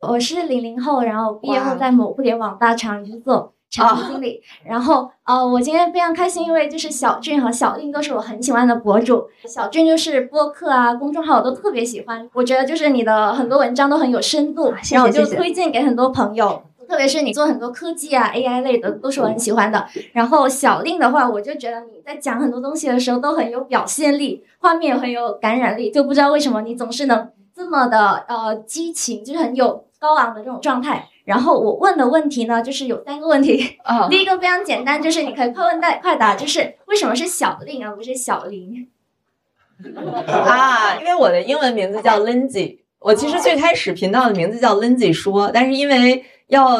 [0.00, 4.42] 我是零零后，然后毕业后在某互联网大厂里去做产品经理。
[4.64, 9.28] 然后呃，我今天非常开心，因为就是小俊和小令都是我很喜欢的博主。
[9.46, 16.62] 小俊就是播客啊、公众号我都特别喜欢，我觉得就是你的很多文章都很有深度，然后就推荐给很多朋友。
[16.88, 19.86] 特别是你做很多科技啊、AI 类的，都是我很喜欢的。
[20.14, 31.06] 然后小令的话，我就觉得你在讲很多东西的时候都很有表现力，画面很有感染力，就不知道为什么你总是能这么的呃激情，就是很有高昂的这种状态。
[31.28, 33.76] 然后我问的问题呢，就是有三个问题。
[33.84, 38.88] 啊， 第一个非常简单，就是你可以快问快答，就是为什么是小令而不是小林？
[40.26, 46.78] 啊，因为我的英文名字叫 Lindsay，我其实最开始频道的名字叫 Lindsay 说，但是因为要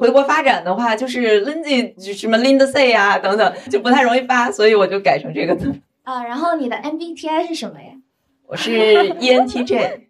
[0.00, 5.70] 回国发展的话，就是 Lindsay 什么 Lindsay 啊等等，就不太容易发，所以我就改成这个字。
[6.04, 7.88] 啊，然后你的 MBTI 是什么呀？
[8.46, 8.70] 我是
[9.20, 10.00] ENTJ，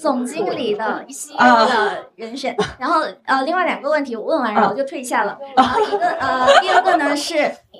[0.00, 2.56] 总经理的一些的人选。
[2.78, 5.38] 然后呃，另外两个问题我问完，然后我就退下了。
[5.56, 7.34] 然后一个呃，第二个呢，是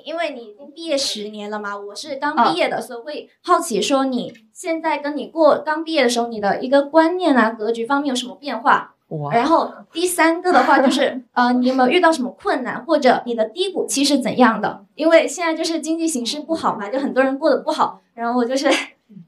[0.05, 8.95] 因为你已经毕业十年了嘛，我是刚毕业的，所以会好奇说你现在跟你过刚毕业的时候，你的一个观念啊、格局方面有什么变化？
[9.31, 14.85] 然后第三个的话就是，呃，你有没有遇到什么困难，或者你的低谷期是怎样的？
[14.93, 18.01] 因为现在就是经济形势不好嘛，就很多人过得不好。
[18.13, 18.69] 然后我就是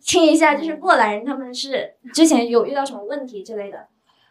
[0.06, 3.88] 听一下，就是过来人他们是之前有遇到什么问题之类的。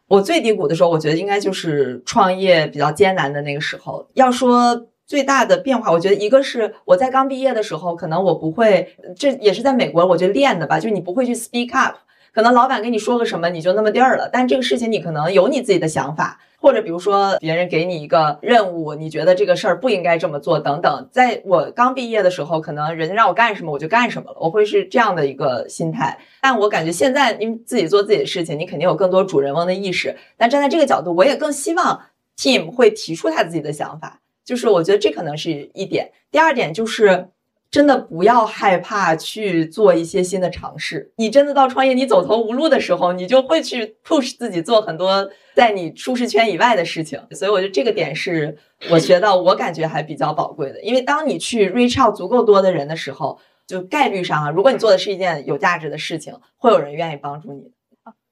[0.09, 4.09] 我最低谷的时候，我觉得应该就是创业比较艰难的那个时候。
[4.15, 11.97] 要说最大的变化，我觉得一个是我在刚毕业的时候，可能我不会，这也是在美国我觉得练的吧，就是你不会去 speak up。
[12.33, 14.29] 可能老板跟你说个什么，你就那么地儿了。
[14.33, 21.09] 但这个事情你可能有你自己的想法，或者比如说别人给你一个任务，你觉得这个事儿不应该这么做等等。
[21.11, 26.19] 在我刚毕业的时候，可能人家让我干什么我就干什么了，我会是这样的一个心态。
[26.41, 30.17] 但我感觉现在因为自己做自己的事情，你肯定有更多主人翁的意识。
[30.37, 32.01] 但站在这个角度，我也更希望
[32.37, 36.13] team 会提出他自己的想法，就是我觉得这可能是一点。
[36.31, 37.29] 第二点就是。
[37.71, 41.13] 真的不要害怕去做一些新的尝试。
[41.17, 47.21] 你真的到创业，你走投无路的时候，你就会去 push 自己做很多在你舒适圈以外的事情。
[47.31, 48.59] 所以我觉得这个点是
[48.91, 50.83] 我觉得我感觉还比较宝贵的。
[50.83, 57.71] 因为当你去 reach out 足够多的人的时候，就概率上啊，如果你做的是一件有价值的事情，会有人愿意帮助你。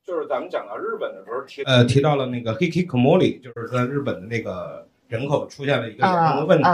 [0.05, 6.69] 就是咱们讲到日本的时候提呃提到了那个 hikikomori，就是在日本的那个人口出现了一个严重的问题。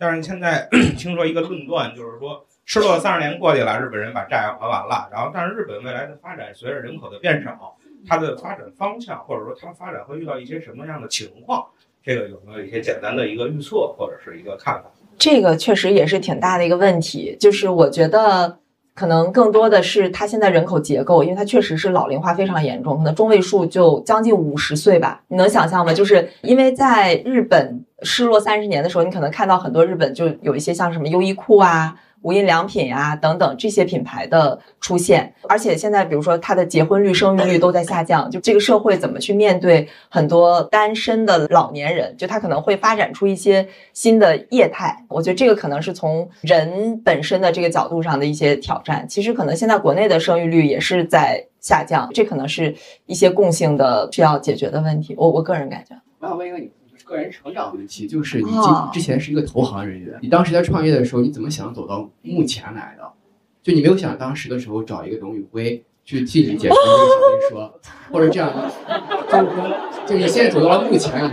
[0.00, 7.76] 但是现在 听说一个论断，就是说失落三十年过去了，日本人把债还完了，然后但是日本未来的发展随着人口的变少，
[8.08, 11.66] 它的发展方向或者说它发展会遇到一些什么样的情况？
[12.02, 14.90] 这个有没有一些简单的一个预测或者是一个看法？
[15.18, 18.58] 这个确实也是挺大的一个问题，就是我觉得
[19.00, 25.94] 可能更多的是它现在人口结构，因为它确实是老龄化非常严重，可能中位数就将近五十岁吧，你能想象吗？
[25.94, 27.82] 就是因为在日本。
[28.02, 42.14] 失落三十年的时候，你可能看到很多日本就有一些像什么优衣库啊、无印良品呀等等这些品牌的出现，而且现在比如说它的结婚率、生育率都在下降，就这个社会怎么去面对很多单身的老年人？
[42.16, 45.04] 就它可能会发展出一些新的业态。
[45.08, 49.06] 我觉得这个可能是从人本身的这个角度上的一些挑战。
[49.08, 52.74] 其实可能现在国内的生育率也是在下降，这可能是
[53.06, 55.14] 一些共性的需要解决的问题。
[55.16, 56.58] 我我个人感觉，我想问一个
[57.10, 63.02] 个人成长问题就是你今之前是一个投行人员，你当时在创业的时候，你怎么想走到目前来的？
[63.62, 67.80] 就你没有想当时的时候找一个董宇辉去替你解释这个小林说，
[68.10, 68.50] 或者这样，
[69.28, 71.30] 就是说，就你现在走到了目前，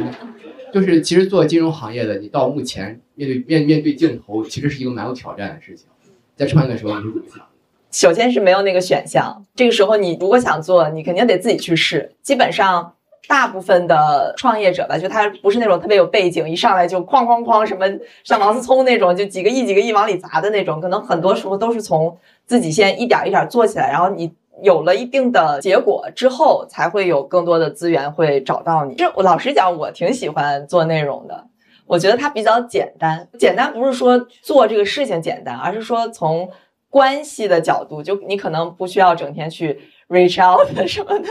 [0.73, 5.87] 就是其实做金融行业的，你到目前面对面面对镜头，其实是一个蛮有挑战的事情。
[6.35, 7.45] 在创业的时候你是怎么想？
[7.91, 9.45] 首先是没有那个选项。
[9.55, 12.11] 这个时候你如果想做，你肯定得自己去试。
[12.21, 12.93] 基本上
[13.27, 17.85] 大部分的创业者吧，就他不是那种特别有背景，一上来就哐哐哐什么
[18.23, 24.33] 像王思聪那种，就几个亿几个亿往里砸的那种，可能很多时候都是从自己先一点一点做起来，然后你。
[24.63, 28.95] 有了一定的结果之后，才会有更多的资源会找到你。
[28.95, 31.45] 这我老实讲，我挺喜欢做内容的。
[31.85, 36.49] 我觉得它比较简单，简单不是说做这个事情简单，而是说从
[36.89, 41.27] 关系的角度，就你可能不需要整天去 reach out 什么的。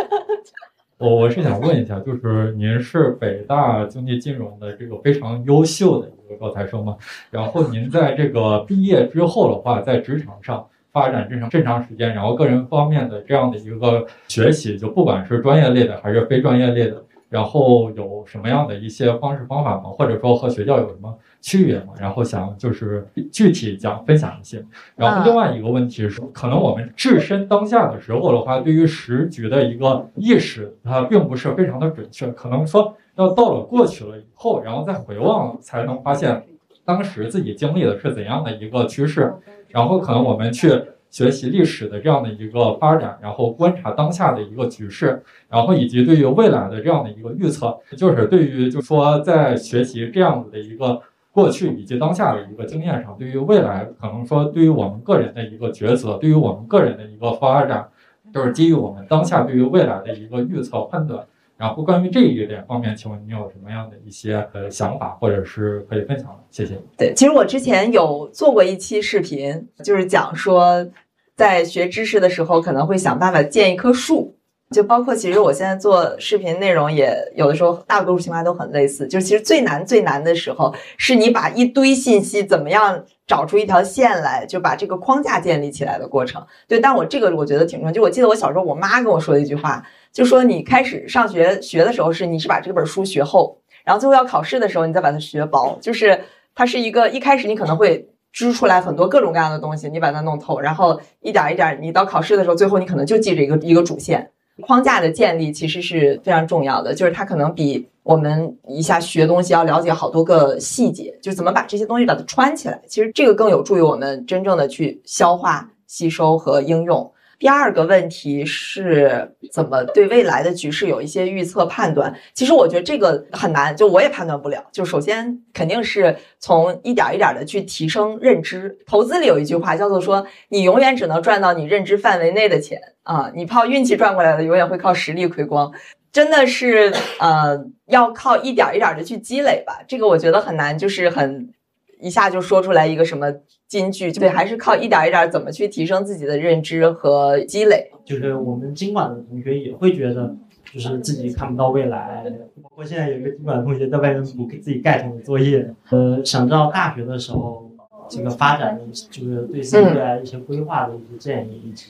[0.98, 6.96] 我我是想问一下，就是您是北大经济金融的这个非常优秀的一个高材生嘛？
[7.30, 10.66] 然后您在这个毕业之后的话，在职场上。
[10.92, 19.84] 发展正常正常时间，然后个人方面的这样的一个学习，就不管是专业类的还是非专业类的，然后有什么样的一些方式方法吗？
[19.90, 21.92] 或者说和学校有什么区别吗？
[21.98, 24.64] 然后想就是具体讲分享一些。
[24.94, 32.28] 然后另外一个问题是，可能我们置身当下的时候的话，对于时局的一个意识，它并不是非常的准确。
[32.28, 36.42] 可能说要到了过去了以后，然后再回望，才能发现
[36.84, 39.34] 当时自己经历的是怎样的一个趋势。
[39.68, 40.68] 然后可能我们去
[41.10, 51.00] 学习历史的这样的一个发展，然后观察当下的一个局势，然后以及对于未来的这样的一个预测，就是对于就说在学习这样子的一个
[51.32, 57.88] 过去以及当下的一个经验上，对于未来可能说对于我们个人的一个抉择，对于我们个人的一个发展，
[58.32, 61.24] 都是基于我们当下对于未来的一个预测判断。
[61.56, 66.38] 然后关于这一点方面，请问你有什么样的一些呃想法，或者是可以分享的？
[66.50, 66.78] 谢谢。
[66.98, 70.86] 对，其实我之前有做过一期视频，就是讲说，
[71.34, 74.36] 在学知识的时候，可能会想办法建一棵树。
[74.70, 79.06] 就包括其实我现在做视频内容，也有的时候大多数情况都很类似。
[79.06, 86.44] 就其实最难最难的时候，是你把一堆信息怎么样找出一条线来，就把这个框架建立起来的过程。
[86.66, 87.92] 对，但我这个我觉得挺重要。
[87.92, 89.84] 就我记得我小时候，我妈跟我说的一句话。
[90.12, 96.18] 就说你开始上学学的时候是你是把这本书学厚，然后最后要考试的时候你再把它学薄，就是
[96.54, 104.30] 它是一个一开始你可能会织出来很多各种各样的东西，你把它弄透，然后一点一点你到考试的时候，最后你可能就记着一个一个主线。
[104.62, 117.12] 框架的建立其实是非常重要的，就是它可能比我们一下学东西要了解好多个细节，就是怎么把这些东西把它穿起来，其实这个更有助于我们真正的去消化、吸收和应用。
[117.38, 122.14] 第二个问题是怎么对未来的局势有一些预测判断？
[122.32, 124.64] 其实我觉得这个很难，就我也判断不了。
[124.72, 128.78] 就首先肯定是从一点一点的去提升认知。
[128.86, 135.72] 投资里有一句话叫做说，你永远只能赚到你认知范围内的钱啊，你靠运气赚过来的，永远会靠实力亏光。
[136.12, 139.80] 真的是呃，要靠一点一点的去积累吧。
[139.86, 141.52] 这个我觉得很难，就是很。
[141.98, 143.32] 一下就说出来一个什么
[143.68, 147.90] 金句，对，还是靠一点一点怎么去提升自己的认知和积累。
[148.04, 150.36] 就是我们经管的同学也会觉得，
[150.72, 152.24] 就是自己看不到未来。
[152.62, 155.68] 包括现在有一个经管的同学在外面补给自己盖桶的作业。
[155.90, 157.68] 呃，想知道大学的时候
[158.08, 161.86] 这个发展的，就是对自己未来一些规划的一些建议，以及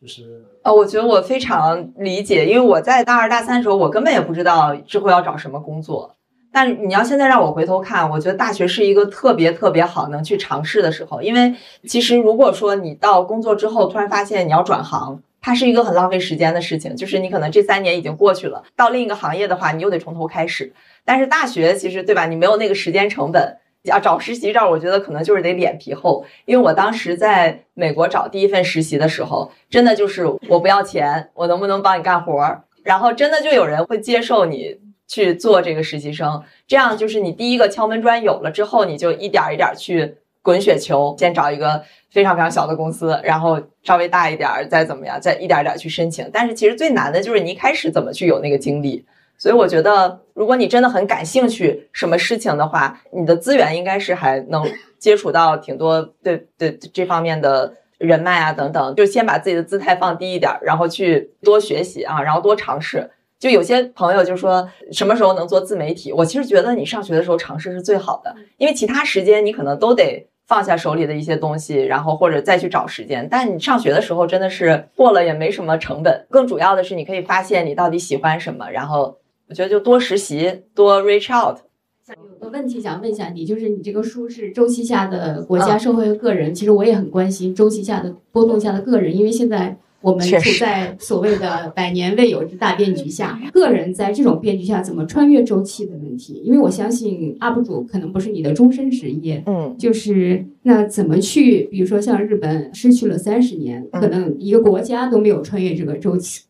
[0.00, 6.14] 就是呃，我觉得我非常理解，因为我在大二大三的时候，我根本也不知道之后要找什么工作。
[6.52, 11.54] 但你要现在让我回头看，我觉得大学是一个特别特别好能去尝试的时候，因为
[11.88, 20.72] 其实如果说你到工作之后突然发现你要转行，它是一个很浪费时间的事情，就是你可能这三年已经过去了，到另一个行业的话，你又得从头开始。
[21.04, 26.24] 但是大学其实对吧，你没有那个时间成本，要找实习照，我觉得可能就是得脸皮厚。
[26.44, 34.76] 因为我当时在美国找第一份实习的时候，真的就是我不要钱，我能不能帮你干活儿，然后真的就有人会接受你。
[35.06, 46.28] 去做这个实习生，这样就是你第一个敲门砖有了之后，你就一点一点去滚雪球，先找一个非常非常小的公司，然后稍微大一点，再怎么样，再一点点去申请。
[46.32, 49.04] 但是其实最难的就是你一开始怎么去有那个经历。
[49.38, 54.64] 所以我觉得，如果你真的很感兴趣什么事情的话，你的资源应该是还能
[55.00, 58.94] 接触到挺多对对这方面的人脉啊等等。
[58.94, 63.10] 就先把自己的姿态放低一点，然后去多学习啊，然后多尝试。
[63.42, 66.12] 就有些朋友就说什么时候能做自媒体？
[66.12, 73.26] 我其实觉得你上学的时候尝试是最好的，因为其他时间你可能都得放下手里的一些东西，然后或者再去找时间。
[73.28, 78.70] 但你上学的时候真的是过了也没什么成本，更主要的是你可以发现你到底喜欢什么。
[78.70, 79.18] 然后
[79.48, 81.58] 我觉得就多实习，多 reach out。
[82.06, 89.76] 有个问题想问一下你，就是你这个书是周期下的国家、社会和个人，其实我也很关心周期下的波动下的个人，因为现在。
[90.02, 96.42] 我们处在所谓的百年未有之大变局下，个人在这种变局下怎么穿越周期的问题。
[96.44, 106.42] 因为我相信 UP 主可能不是你的终身职业，嗯，就是那怎么去，比如说像日本失去了三十年，可能一个国家都没有穿越这个周期，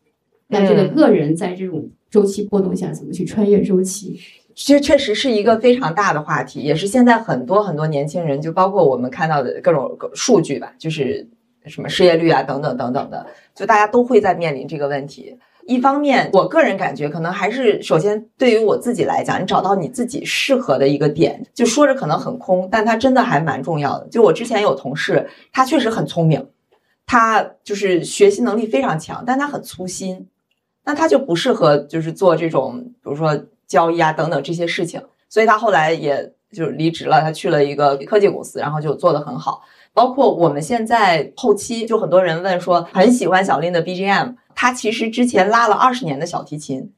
[0.47, 4.19] 那这个个人在这种周期波动下怎么去穿越周期？
[4.55, 11.27] 其实确实是一个非常大的话题，也是现在很多很多年轻人，就包括我们看到的各种数据吧，就是
[11.65, 15.37] 什么失业率啊等等等等的，就大家都会在面临这个问题。
[15.65, 24.07] 一方面，我个人感觉可能还是首先对于我自己来讲，你找到你自己适合的一个点，就说着可能很空，但它真的还蛮重要的。
[24.09, 26.45] 就我之前有同事，他确实很聪明，
[27.05, 30.27] 他就是学习能力非常强，但他很粗心，
[30.83, 33.45] 那他就不适合就是做这种，比如说。
[33.65, 39.63] 交易啊，等等这些事情，所以他后来也就离职了，他去了一个科技公司，然后就做得很好。
[39.93, 46.91] 包括我们现在后期，就很多人问说很喜欢小林的 BGM，他其实之前拉了二十年的小提琴，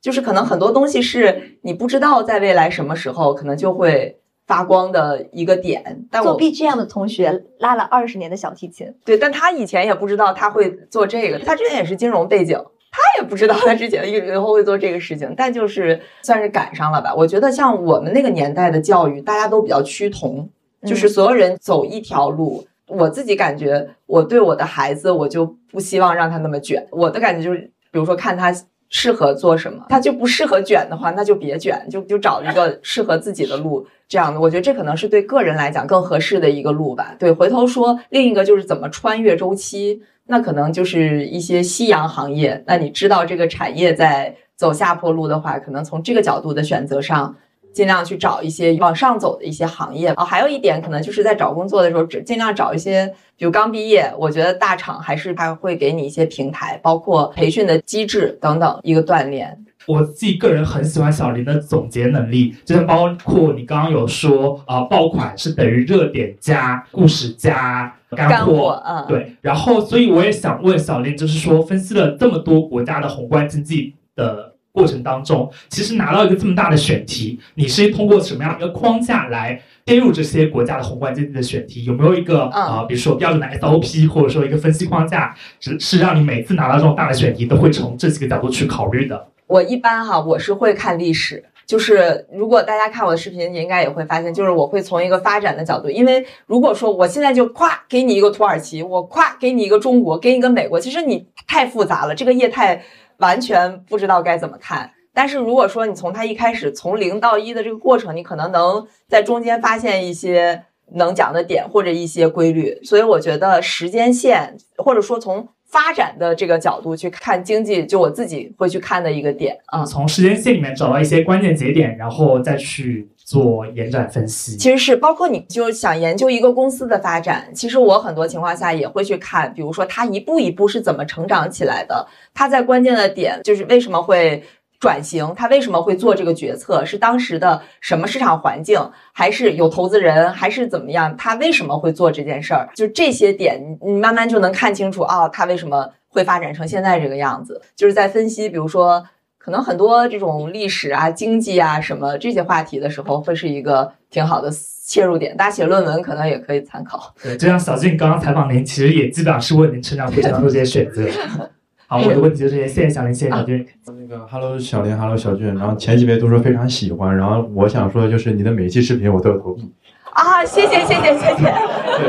[0.00, 6.06] 就是可能很多东西是你不知道在未来什么时候可能就会发光的一个点。
[6.10, 12.58] 但做 BGM 的同学拉了二十年的小提琴，对，但他以前也不知道他会做这个，他之前也是金融背景。
[12.90, 17.14] 他也不知道他之前以后会做这个事情，但就是算是赶上了吧。
[17.14, 20.48] 我觉得像我们那个年代的教育，大家都比较趋同，
[20.84, 22.66] 就是所有人走一条路。
[22.86, 26.86] 我自己感觉，我对我的孩子，我就不希望让他那么卷。
[26.90, 27.58] 我的感觉就是，
[27.90, 28.54] 比如说看他
[28.88, 33.86] 适合做什么，他就不适合卷的话，那就别卷，就就找一个适合自己的路。
[34.08, 37.14] 这样的，我觉得这可能是对个人来讲更合适的一个路吧。
[37.18, 40.02] 对，回头说另一个就是怎么穿越周期。
[40.30, 42.62] 那可能就是一些夕阳行业。
[42.66, 47.34] 那你知道这个产业在走下坡路的话，可能从这个角度的选择上，
[47.72, 50.24] 尽量去找一些往上走的一些行业啊。
[50.24, 53.06] 还有一点，可能就是在找工作的时候，只尽量找一些，
[53.36, 59.64] 比如刚毕业，我觉得大厂还是他会给你一些平台，包括培训的机制等等一个锻炼。
[59.86, 69.32] 我自己个人很喜欢小林的总结能力，就像包括你刚刚有说啊，爆款是等于热点加故事加干货，嗯，对。
[69.40, 74.47] 然后，所以我也想问小林，就是说分析了这么多国家的宏观经济的
[74.78, 81.82] 过程当中，其实拿到一个这么大的选题，你是通过什么样一个框架来切入这些国家的宏观经济的选题？
[81.84, 89.26] 有没有一个啊，比如说标准的 SOP，或者说一个分析框架，是是让你每次拿到这种大的选题都会从这几个角度去考虑的？
[89.48, 102.84] 我一般哈，我是会看历史，就是如果大家看我的视频，你应该也会发现，就是我会从一个发展的角度，因为如果说我现在就咵给你一个土耳其，我咵给你一个中国，给你一个美国，其实你太复杂了，这个业态
[103.18, 104.90] 完全不知道该怎么看。
[105.14, 110.64] 但是如果说你从它一开始从零到一的这个过程，你可能能在中间发现一些
[110.94, 115.48] 能讲的点或者一些规律，所以我觉得时间线或者说从。
[115.70, 119.84] 发展的这个角度去看经济，就我自己会去看的一个点啊。
[119.84, 124.56] 从时间线里面找到一些关键节点，然后再去做延展分析。
[124.56, 134.42] 其实是包括你就想研究一个公司的发展，其实我很多情况下也会去看，比如说它一步一步是怎么成长起来的，它在关键的点就是为什么会。
[134.80, 136.84] 转型，他为什么会做这个决策？
[136.84, 138.78] 是当时的什么市场环境，
[139.12, 141.16] 还是有投资人，还是怎么样？
[141.16, 142.68] 他为什么会做这件事儿？
[142.76, 147.60] 就这些点，你慢慢就能看清楚啊，他为什么会发展成现在这个样子？
[147.74, 149.04] 就是在分析，比如说，
[149.48, 154.50] 可能很多这种历史啊、经济啊什么这些话题的时候，会是一个挺好的
[154.86, 155.34] 切入点。
[155.38, 157.10] 大家写论文可能也可以参考。
[157.24, 161.02] 对，就像小静刚刚采访您，其实也基本上是问您成长过程当中这些选择。
[161.88, 163.66] 好，我的问题就是谢谢小林，谢谢小俊。
[163.86, 165.46] 那个，Hello 小林，Hello 小俊。
[165.54, 169.72] 然后前几位都说非常喜欢，然后我想说的就是你的每一期视频我都有投币。
[170.12, 171.42] 啊，谢谢谢谢谢谢。
[171.42, 172.08] 对，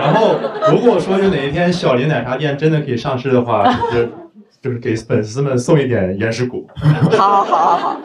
[0.00, 0.36] 然后
[0.70, 3.62] 如果说有哪一天小林奶茶店真的可以上市的话，
[3.92, 4.08] 就是
[4.60, 6.66] 就是给粉丝们送一点岩石股。
[6.76, 8.00] 好好好好。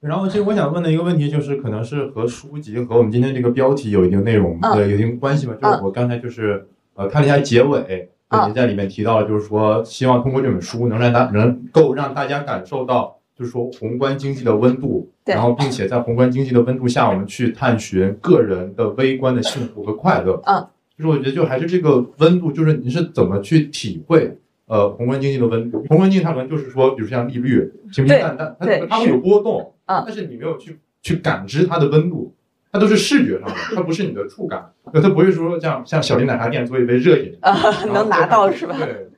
[0.00, 5.54] 然后其实我想问的一个问题就是，可能是和书籍和我们今天这个标题有一定内容呃有一定关系吧？
[5.60, 8.08] 就是我刚才就是呃看了一下结尾。
[8.46, 20.40] 您在里面提到了，就是说希望通过这本书能让大能够让大家感受到，就是说宏观经济的温度，然后并且在宏观经济的温度下，我们去探寻个人的微观的幸福和快乐。
[20.46, 20.64] 嗯，
[20.96, 24.38] 就是我觉得就还是这个温度，就是你是怎么去体会
[24.70, 25.84] 呃宏观经济的温度？
[25.88, 32.34] 宏观经济它可能就是说，比如像利率平平淡淡，它它会有波动，啊，但是你没有去去感知它的温度。
[32.72, 37.52] 它都是视觉上的，它不是你的触感，它不会说像像小林奶茶店做一杯热饮啊，
[37.92, 38.76] 能拿到是吧？
[38.78, 39.08] 对，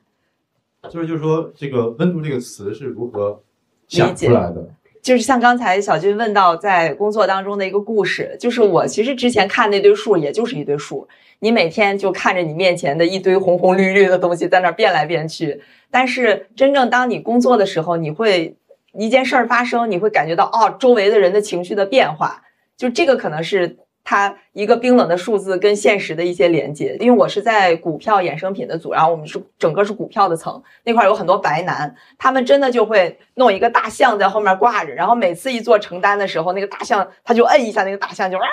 [0.89, 3.43] 所以就是说这个温度这个词是如何
[3.87, 4.67] 想出来的？
[5.03, 11.07] 就是像刚才小军问到在工作当中的一个故事，就是我其实之前看那堆数，也就是一堆数，
[11.43, 18.55] 你每天就看着你面前的一堆红红绿绿的东西在那变来变去，但是真正当你工作的时候，你会
[18.93, 22.43] 一件事儿发生，你会感觉到哦，周围的人的情绪的变化，
[22.77, 23.77] 就这个可能是。
[24.03, 38.43] 它一个冰冷的数字跟现实的一些连接，因为我是在股票衍生品的组，然后我们是整个是股票的层，那块有很多白男，他们真的就会弄一个大象在后面挂着，然后每次一做成单的时候，那个大象他就摁一下，那个大象就啊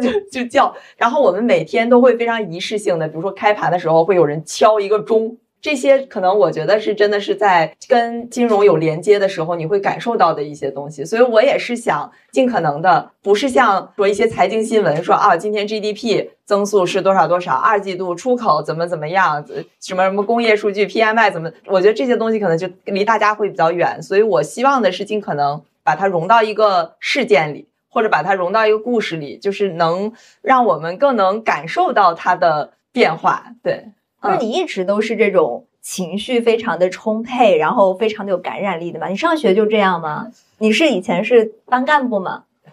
[0.00, 5.36] 就就叫，然后我们每天都会非常仪式性的，比如说开盘的时候会有人敲一个钟。
[5.62, 11.04] 这些可能我觉得是真的是在跟金融有连接的时候，你会感受到的一些东西。
[11.04, 19.46] 所以我也是想尽可能的，不是像说一些财经新闻说啊，今天 GDP 增速是多少多少，二季度出口怎么怎么样，
[19.80, 24.02] 什么什么工业数据 PMI 怎么，我觉得这些东西可能就离大家会比较远。
[24.02, 33.44] 所以我希望的是尽可能把它融到一个事件里，或者把它融到一个故事里，就是能让我们更能感受到它的变化。
[33.62, 33.84] 对。
[34.22, 39.08] 那你一直都是这种情绪非常的充沛，然后非常的有感染力的吗？
[39.08, 40.28] 你上学就这样吗？
[40.58, 42.44] 你是以前是班干部吗？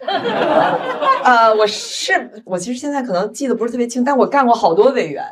[1.24, 5.22] 呃，我是，我其实现在可能记得不是特别清，但我干过好多委员，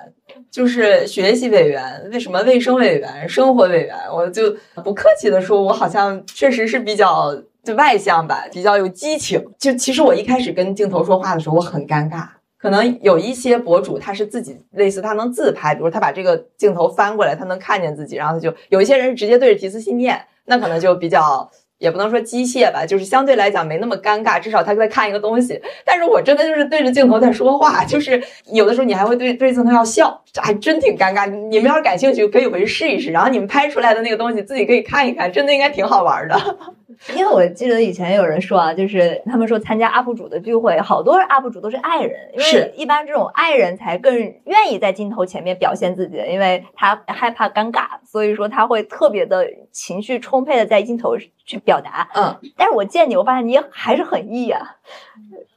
[0.50, 4.54] 就是学习委员，为什么卫生委员、生活委员，我就
[4.84, 9.42] 不客气的说，我好像确实是比较就外向吧，比较有激情。
[9.58, 12.26] 就其实我一开始跟镜头说话的时候，我很尴尬。
[12.58, 21.48] 可能有一些博主，他是自己类似，他能自拍，比如他把这个镜头翻过来，他能看见自己，然后他就有一些人直接对着提词信念，那可能就比较
[21.78, 25.62] 也不能说机械吧，就是相对来讲没那么尴尬，至少他在看一个东西。
[25.84, 28.20] 但是我真的就是对着镜头在说话，就是
[28.52, 31.26] 有的时候你还会对对着镜头要笑，这还真挺尴尬。
[31.30, 36.58] 你们要是感兴趣，可以回去试一试，然后你们拍出来的那个东西自己可以看一看，真的应该挺好玩的。
[37.14, 51.14] 因为我记得以前有人说啊，就是他们说参加 UP 主的聚会，好多 UP 主都是爱人，因为一般这种爱人才更愿意在镜头前面表现自己，因为他害怕尴尬，所以说他会特别的情绪充沛的在镜头
[51.44, 52.08] 去表达。
[52.14, 54.76] 嗯，但是我见你，我发现你还是很 E 啊，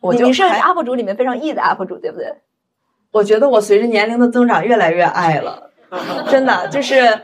[0.01, 2.33] 你你是 UP 主里面非常 E 的 UP 主，对不对？
[3.11, 5.71] 我觉得我随着年龄的增长越来越爱了，
[6.29, 7.17] 真的就是。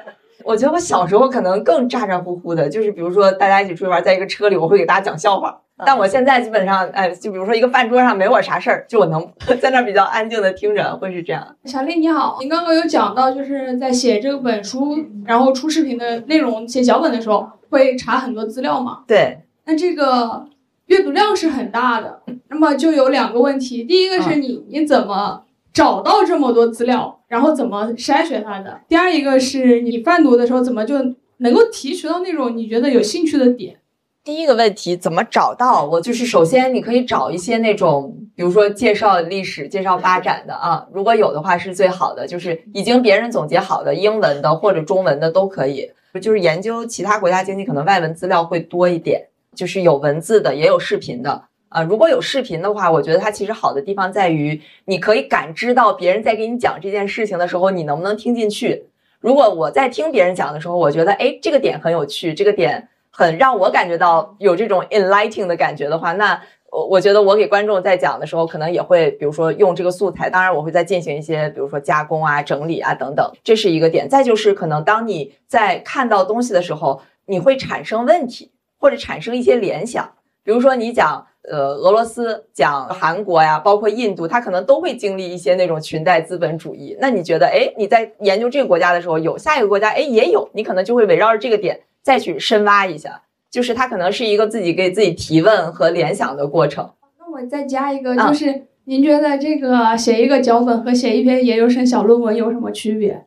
[0.47, 5.59] 我觉得我小时候可能更咋咋呼呼的，就是比如说大家一起出去玩，在一个车里，我会给大家讲笑话。
[5.85, 9.29] 但我现在基本上，哎，就比如说一个饭桌上没我啥事儿，就我能
[9.61, 11.45] 在那比较安静的听着，会是这样。
[11.65, 18.99] 小丽你好，您刚刚有讲到，就是在写这本书，然后出视频的内容，写脚本的时候会查很多资料嘛？
[19.05, 19.39] 对。
[19.65, 20.45] 那这个
[20.85, 25.43] 阅读量是很大的，那么就有两个问题，第一个是你你怎么？
[25.78, 28.82] 找到这么多资料，然后怎么筛选它的？
[28.88, 30.95] 第二一个是你泛读的时候，怎么就
[31.38, 33.78] 能够提取到那种你觉得有兴趣的点？
[34.23, 35.86] 第一个问题怎么找到？
[35.86, 45.91] 我就是首先你可以找一些那种，比如说介绍历史、介绍发展的啊，如果有的话是最好的，就是已经别人总结好的英文的或者中文的都可以。
[46.19, 51.43] 就是研究其他国家经济，可能外文资料会多一点，就是有文字的，也有视频的。
[51.70, 58.86] 啊，如果有视频的话，我觉得它其实好的地方在于，你可以感知到别人在给你讲这件事情的时候，你能不能听进去。
[59.20, 66.41] 如果我在听别人讲的时候，我觉得哎，这个点很有趣，这个点很让我感觉到有这种 enlightening 的感觉的话，那
[66.72, 74.07] 我我觉得我给观众在讲的时候，可能也会比如说用这个素材，当然我会再进行一些比如说加工啊、整理啊等等，这是一个点。
[74.07, 80.13] 再就是可能当你在看到东西的时候，你会产生问题或者产生一些联想，
[80.45, 81.28] 比如说你讲。
[81.49, 86.97] 呃，俄罗斯讲韩国呀，包括印度，它可能都会经历一些那种裙带资本主义。
[86.99, 96.89] 那你觉得，哎，你在研究这个国家的时候，有下一个国家，哎，也有，你可能就会围绕着这个点再去深挖一下，就是它可能是一个自己给自己提问和联想的过程。
[97.17, 103.23] 那我再加一个，就是您觉得这个写一个脚本和写一篇研究生小论文有什么区别？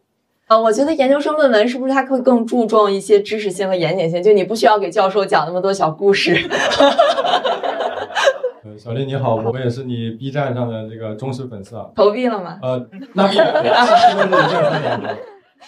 [0.48, 4.22] 呃，我觉得研究生论文是不是它会更注重一些知识性和严谨性？
[4.22, 6.36] 就你不需要给教授讲那么多小故事。
[8.64, 11.90] 呃，小丽你好，我也是你 B 站上的这个忠实粉丝啊。
[11.94, 12.58] 投币了吗？
[12.62, 13.40] 呃，那必须。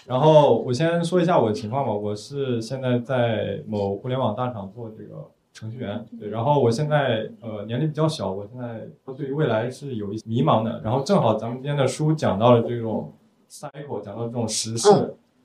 [0.07, 6.29] 然后我先说一下我的情况吧，我是现在在某互联网大厂做这个程序员，对。
[6.29, 8.87] 然后我现在呃年龄比较小，我现在
[9.17, 10.81] 对于未来是有一些迷茫的。
[10.85, 13.13] 然后正好咱们今天的书讲到了这种。
[13.53, 14.89] cycle 讲到这种时事，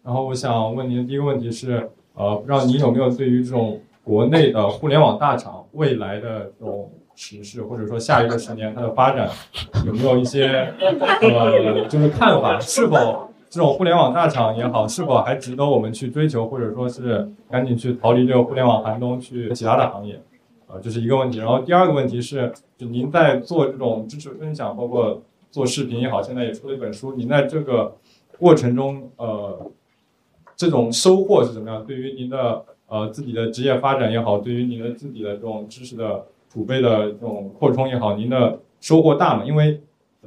[0.02, 9.28] 然后我想问您的第一个问题是，呃，不知道您有没有对于这种国内的互联网大厂未来的这种时事，或者说下一个十年它的发展，
[9.88, 12.60] 有没有一些呃就是看法？
[12.60, 20.22] 是否这种互联网大厂也好，是否还值得我们去追求，或者说是赶紧去逃离这个互联网寒冬，去其他的行业？
[20.68, 21.40] 啊，这是一个问题。
[21.40, 27.96] 然后第二个问题是，就您在做这种知识分享，包括做视频也好，现在也出了一本书，您在这个
[28.38, 29.72] 过程中，呃，
[30.56, 31.84] 这种收获是怎么样？
[31.84, 39.44] 对于您的呃自己的职业发展也好，对于您的自己的这种知识的储备的这种扩充也好，您的收获大吗？
[39.46, 39.82] 因为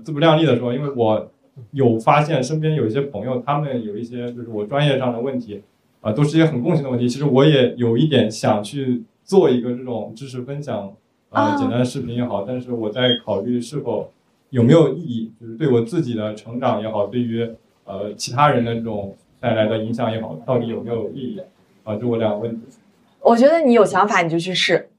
[0.04, 1.30] 自不量力的说，因为我
[1.72, 5.62] 有发现身边有一些朋友，他们有一些就是我专业上的问题，
[6.00, 7.08] 啊，都是一些很共性的问题。
[7.08, 10.92] 其实我也有一点想去做一个这种知识分享，
[11.30, 14.10] 呃，简单的视频也好，但是我在考虑是否
[14.50, 17.48] 有没有意义，就是对我自己的成长也好，对于
[17.84, 21.40] 呃其他人的这种带来的影响也好，到底有没有意义？
[21.84, 22.66] 啊，就我两个问题。
[23.22, 24.89] 我觉得你有想法你就去试，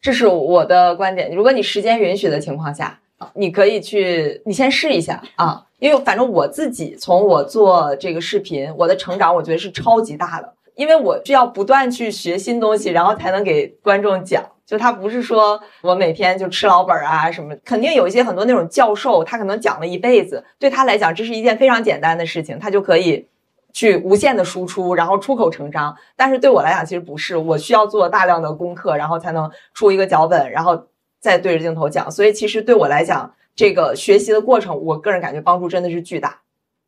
[0.00, 1.34] 这是我的观点。
[1.34, 2.98] 如果你时间允许的情况下。
[3.34, 14.42] 你可以去，你先试一下啊，因为反正我自己从我做这个视频，我的成长我觉得是超级大的，因为我需要不断去学新东西，然后才能给观众讲。
[14.64, 23.26] 就他不是说我每天就吃老本啊什么，肯定有一些很多那种教授，他可能讲了一辈子，对他来讲这是一件非常简单的事情，他就可以
[23.72, 25.96] 去无限的输出，然后出口成章。
[26.16, 30.86] 但是对我来讲其实不是，我需要做大量的功课，然后才能出一个脚本，然后。
[31.22, 36.38] 再对着镜头讲，所以其实对我来讲，这个学习的过程，我个人感觉帮助真的是巨大。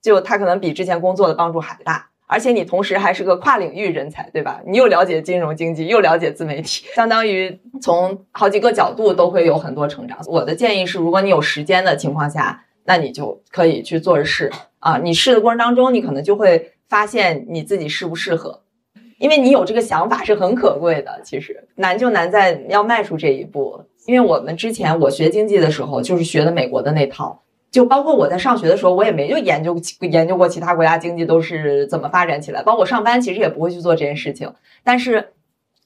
[0.00, 4.62] 就它可能比之前工作的帮助还大，而且你同时还是个跨领域人才，对吧？
[4.66, 10.18] 你又了解金融经济，又了解自媒体，相当于从好几个角度都会有很多成长。
[10.26, 14.50] 我的建议是，如果你有时间的情况下，那你就可以去做着试
[14.82, 14.98] 啊。
[14.98, 18.60] 你试的过程当中，你可能就会发现你自己适不适合。
[19.18, 23.80] 因为你有这个想法是很可贵的，其实难就难在要迈出这一步。
[24.04, 32.64] 因为我们之前我学经济的时候，就是学的美国的那套，就包括我在上学的时候，我也没就研究研究过其他国家经济都是怎么发展起来。
[32.64, 34.52] 包括我上班其实也不会去做这件事情。
[34.82, 35.28] 但是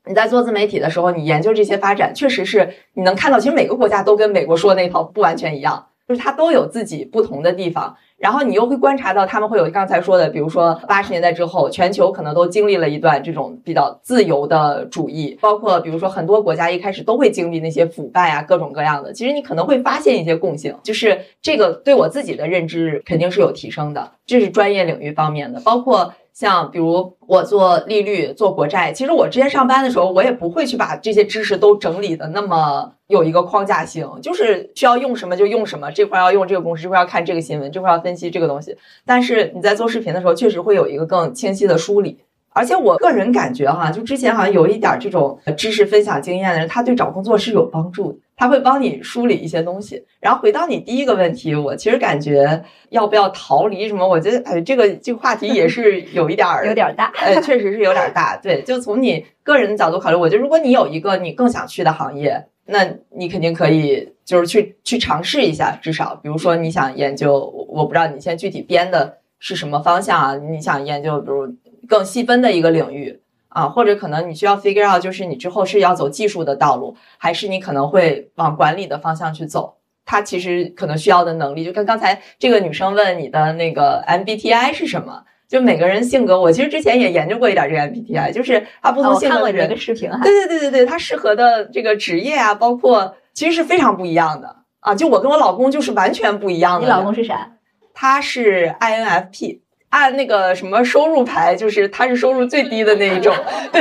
[0.06, 7.96] 你在做自媒体的时候，你研究这些发展，确实是你能看到，其实每个国家都跟美国说的那套不完全一样，就是它都有自己不同的地方。
[8.18, 19.12] 然后你又会观察到，他们会有刚才说的，比如说八十年代之后，全球可能都经历了一段这种比较自由的主义，包括比如说很多国家一开始都会经历那些腐败啊，各种各样的。
[19.12, 26.14] 其实你可能会发现一些共性，就是这个对我自己的认知肯定是有提升的，这是专业领域方面的，包括。
[26.36, 38.76] 像比如我做利率、做国债，其实我之前上班的时候，我也不会去把这些知识都整理的那么有一个框架性，就是需要用什么就用什么，这块要用这个公式，这块要看这个新闻，这块要分析这个东西。
[39.06, 42.18] 但是你在做视频的时候，确实会有一个更清晰的梳理。
[42.50, 48.18] 而且我个人感觉哈，就之前好像有一点这种知识分享经验的人，他对找工作是有帮助的。
[48.36, 54.06] 他会帮你梳理一些东西，然后回到你第一个问题，我其实感觉要不要逃离什么？
[54.06, 58.36] 我觉得哎，这个这个话题也 是有一点儿有点大，哎，确实是有点大。
[58.36, 70.36] 对，就从你个人的角度考虑，我觉得如果你有一个你更想去的行业，那你肯定可以就是去去尝试一下，至少比如说你想研究，我不知道你现在具体编的是什么方向啊？
[70.36, 71.48] 你想研究比如
[71.88, 73.18] 更细分的一个领域。
[73.56, 79.78] 啊，或者可能你需要 figure out，就是你之后是要走技术的道路，还是你可能会往管理的方向去走？
[80.04, 85.22] 它其实可能需要的能力，就跟刚才这个女生问你的那个 MBTI 是什么？
[85.48, 94.94] 就每个人性格，我其实之前也研究过一点这个 MBTI，就是他不同性格的人，视频啊，对对对对对，他适合的这个职业啊，包括其实是非常不一样的啊。
[94.94, 96.84] 就我跟我老公就是完全不一样的。
[96.84, 97.52] 你老公是啥？
[97.94, 99.60] 他是 INFP。
[99.96, 103.34] 按那个什么收入排，就是他是收入最低的那一种，
[103.72, 103.80] 对，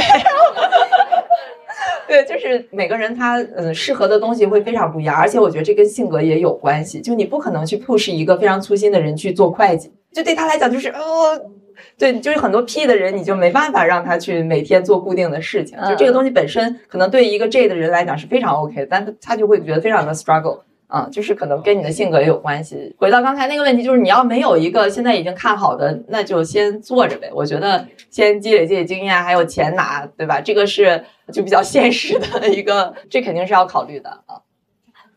[2.07, 7.01] 对，就是每个人他嗯适合的东西会非常不一样，而且我觉得这跟性格也有关系。
[7.01, 11.38] 就你不可能去 push 一个非常粗心的人去做会计，就对他来讲就是哦，
[11.97, 15.78] 对，就是很多 P 的人你就没办法让他去每天做固定的事情。
[15.86, 20.61] 就这个东西本身可能对一个 J 的人来讲是非常 OK，但他他就会觉得非常的 struggle。
[20.88, 22.96] 啊，就是可能跟你的性格也有关系。
[22.98, 27.30] 回到刚才那个问题，就是你要没有一个现在已经看好的，那就先做着呗。
[27.34, 30.40] 我觉得先积累积累经验，还有钱拿，对吧？
[30.40, 34.42] 这个是就比较现实的 一个，这肯定是要考虑的啊。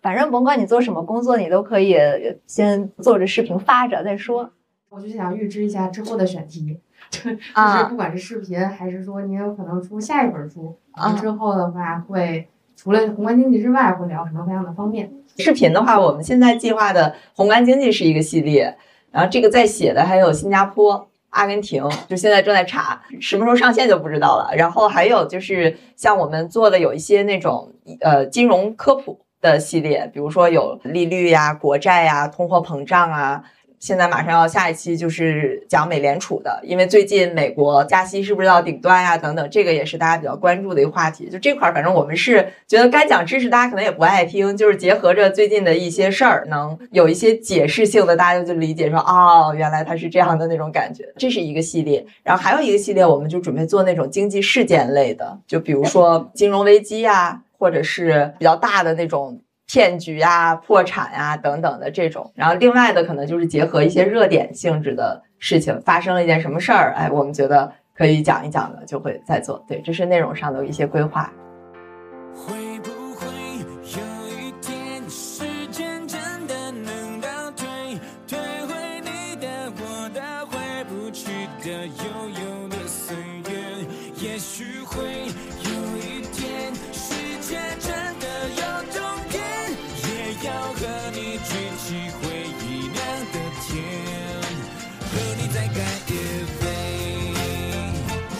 [0.01, 1.97] 反正甭管你做什么工作，你都可以
[2.47, 4.51] 先做着视频发着再说。
[4.91, 10.79] 我就想预知一下之后的选题， 就是不管是视频还是说你有可能出下一本书，
[11.21, 15.13] 之后的话会除了宏观经济之外，会聊什么样的方面？
[15.39, 18.77] 视频的话，我们现在计划的宏观经济是一个系列，
[19.13, 24.51] 然后这个在写的还有新加坡、阿根廷，就现在正在查，什么时候上线就不知道了。
[24.57, 33.45] 然后还有就是像我们做的有一些那种呃金融科普的系列，比如说有利率呀、国债呀、通货膨胀啊，
[33.79, 39.17] 现在马上要下一期就是讲美联储的，因为最近美国加息是不是到顶端呀？
[39.17, 41.29] 等等，这个也是大家比较关注的一个话题。
[41.31, 51.05] 就这块儿，反正我们是觉得该讲知识，大家可能也不爱听，就是结合着最近的一些事儿，能有一些解释性的，大家就理解说，哦，原来它是这样的那种感觉。
[51.17, 59.41] 这是一个系列，然后还有一个系列，我们就准备做那种经济事件类的，就比如说金融危机呀，或者是比较大的那种。
[59.69, 69.63] 骗局啊、破产啊等等的这种，然后另外的可能就是结合一些热点性质的事情，发生了一件什么事儿，哎，我们觉得可以讲一讲的，就会再做。
[69.69, 71.31] 对，这是内容上的一些规划。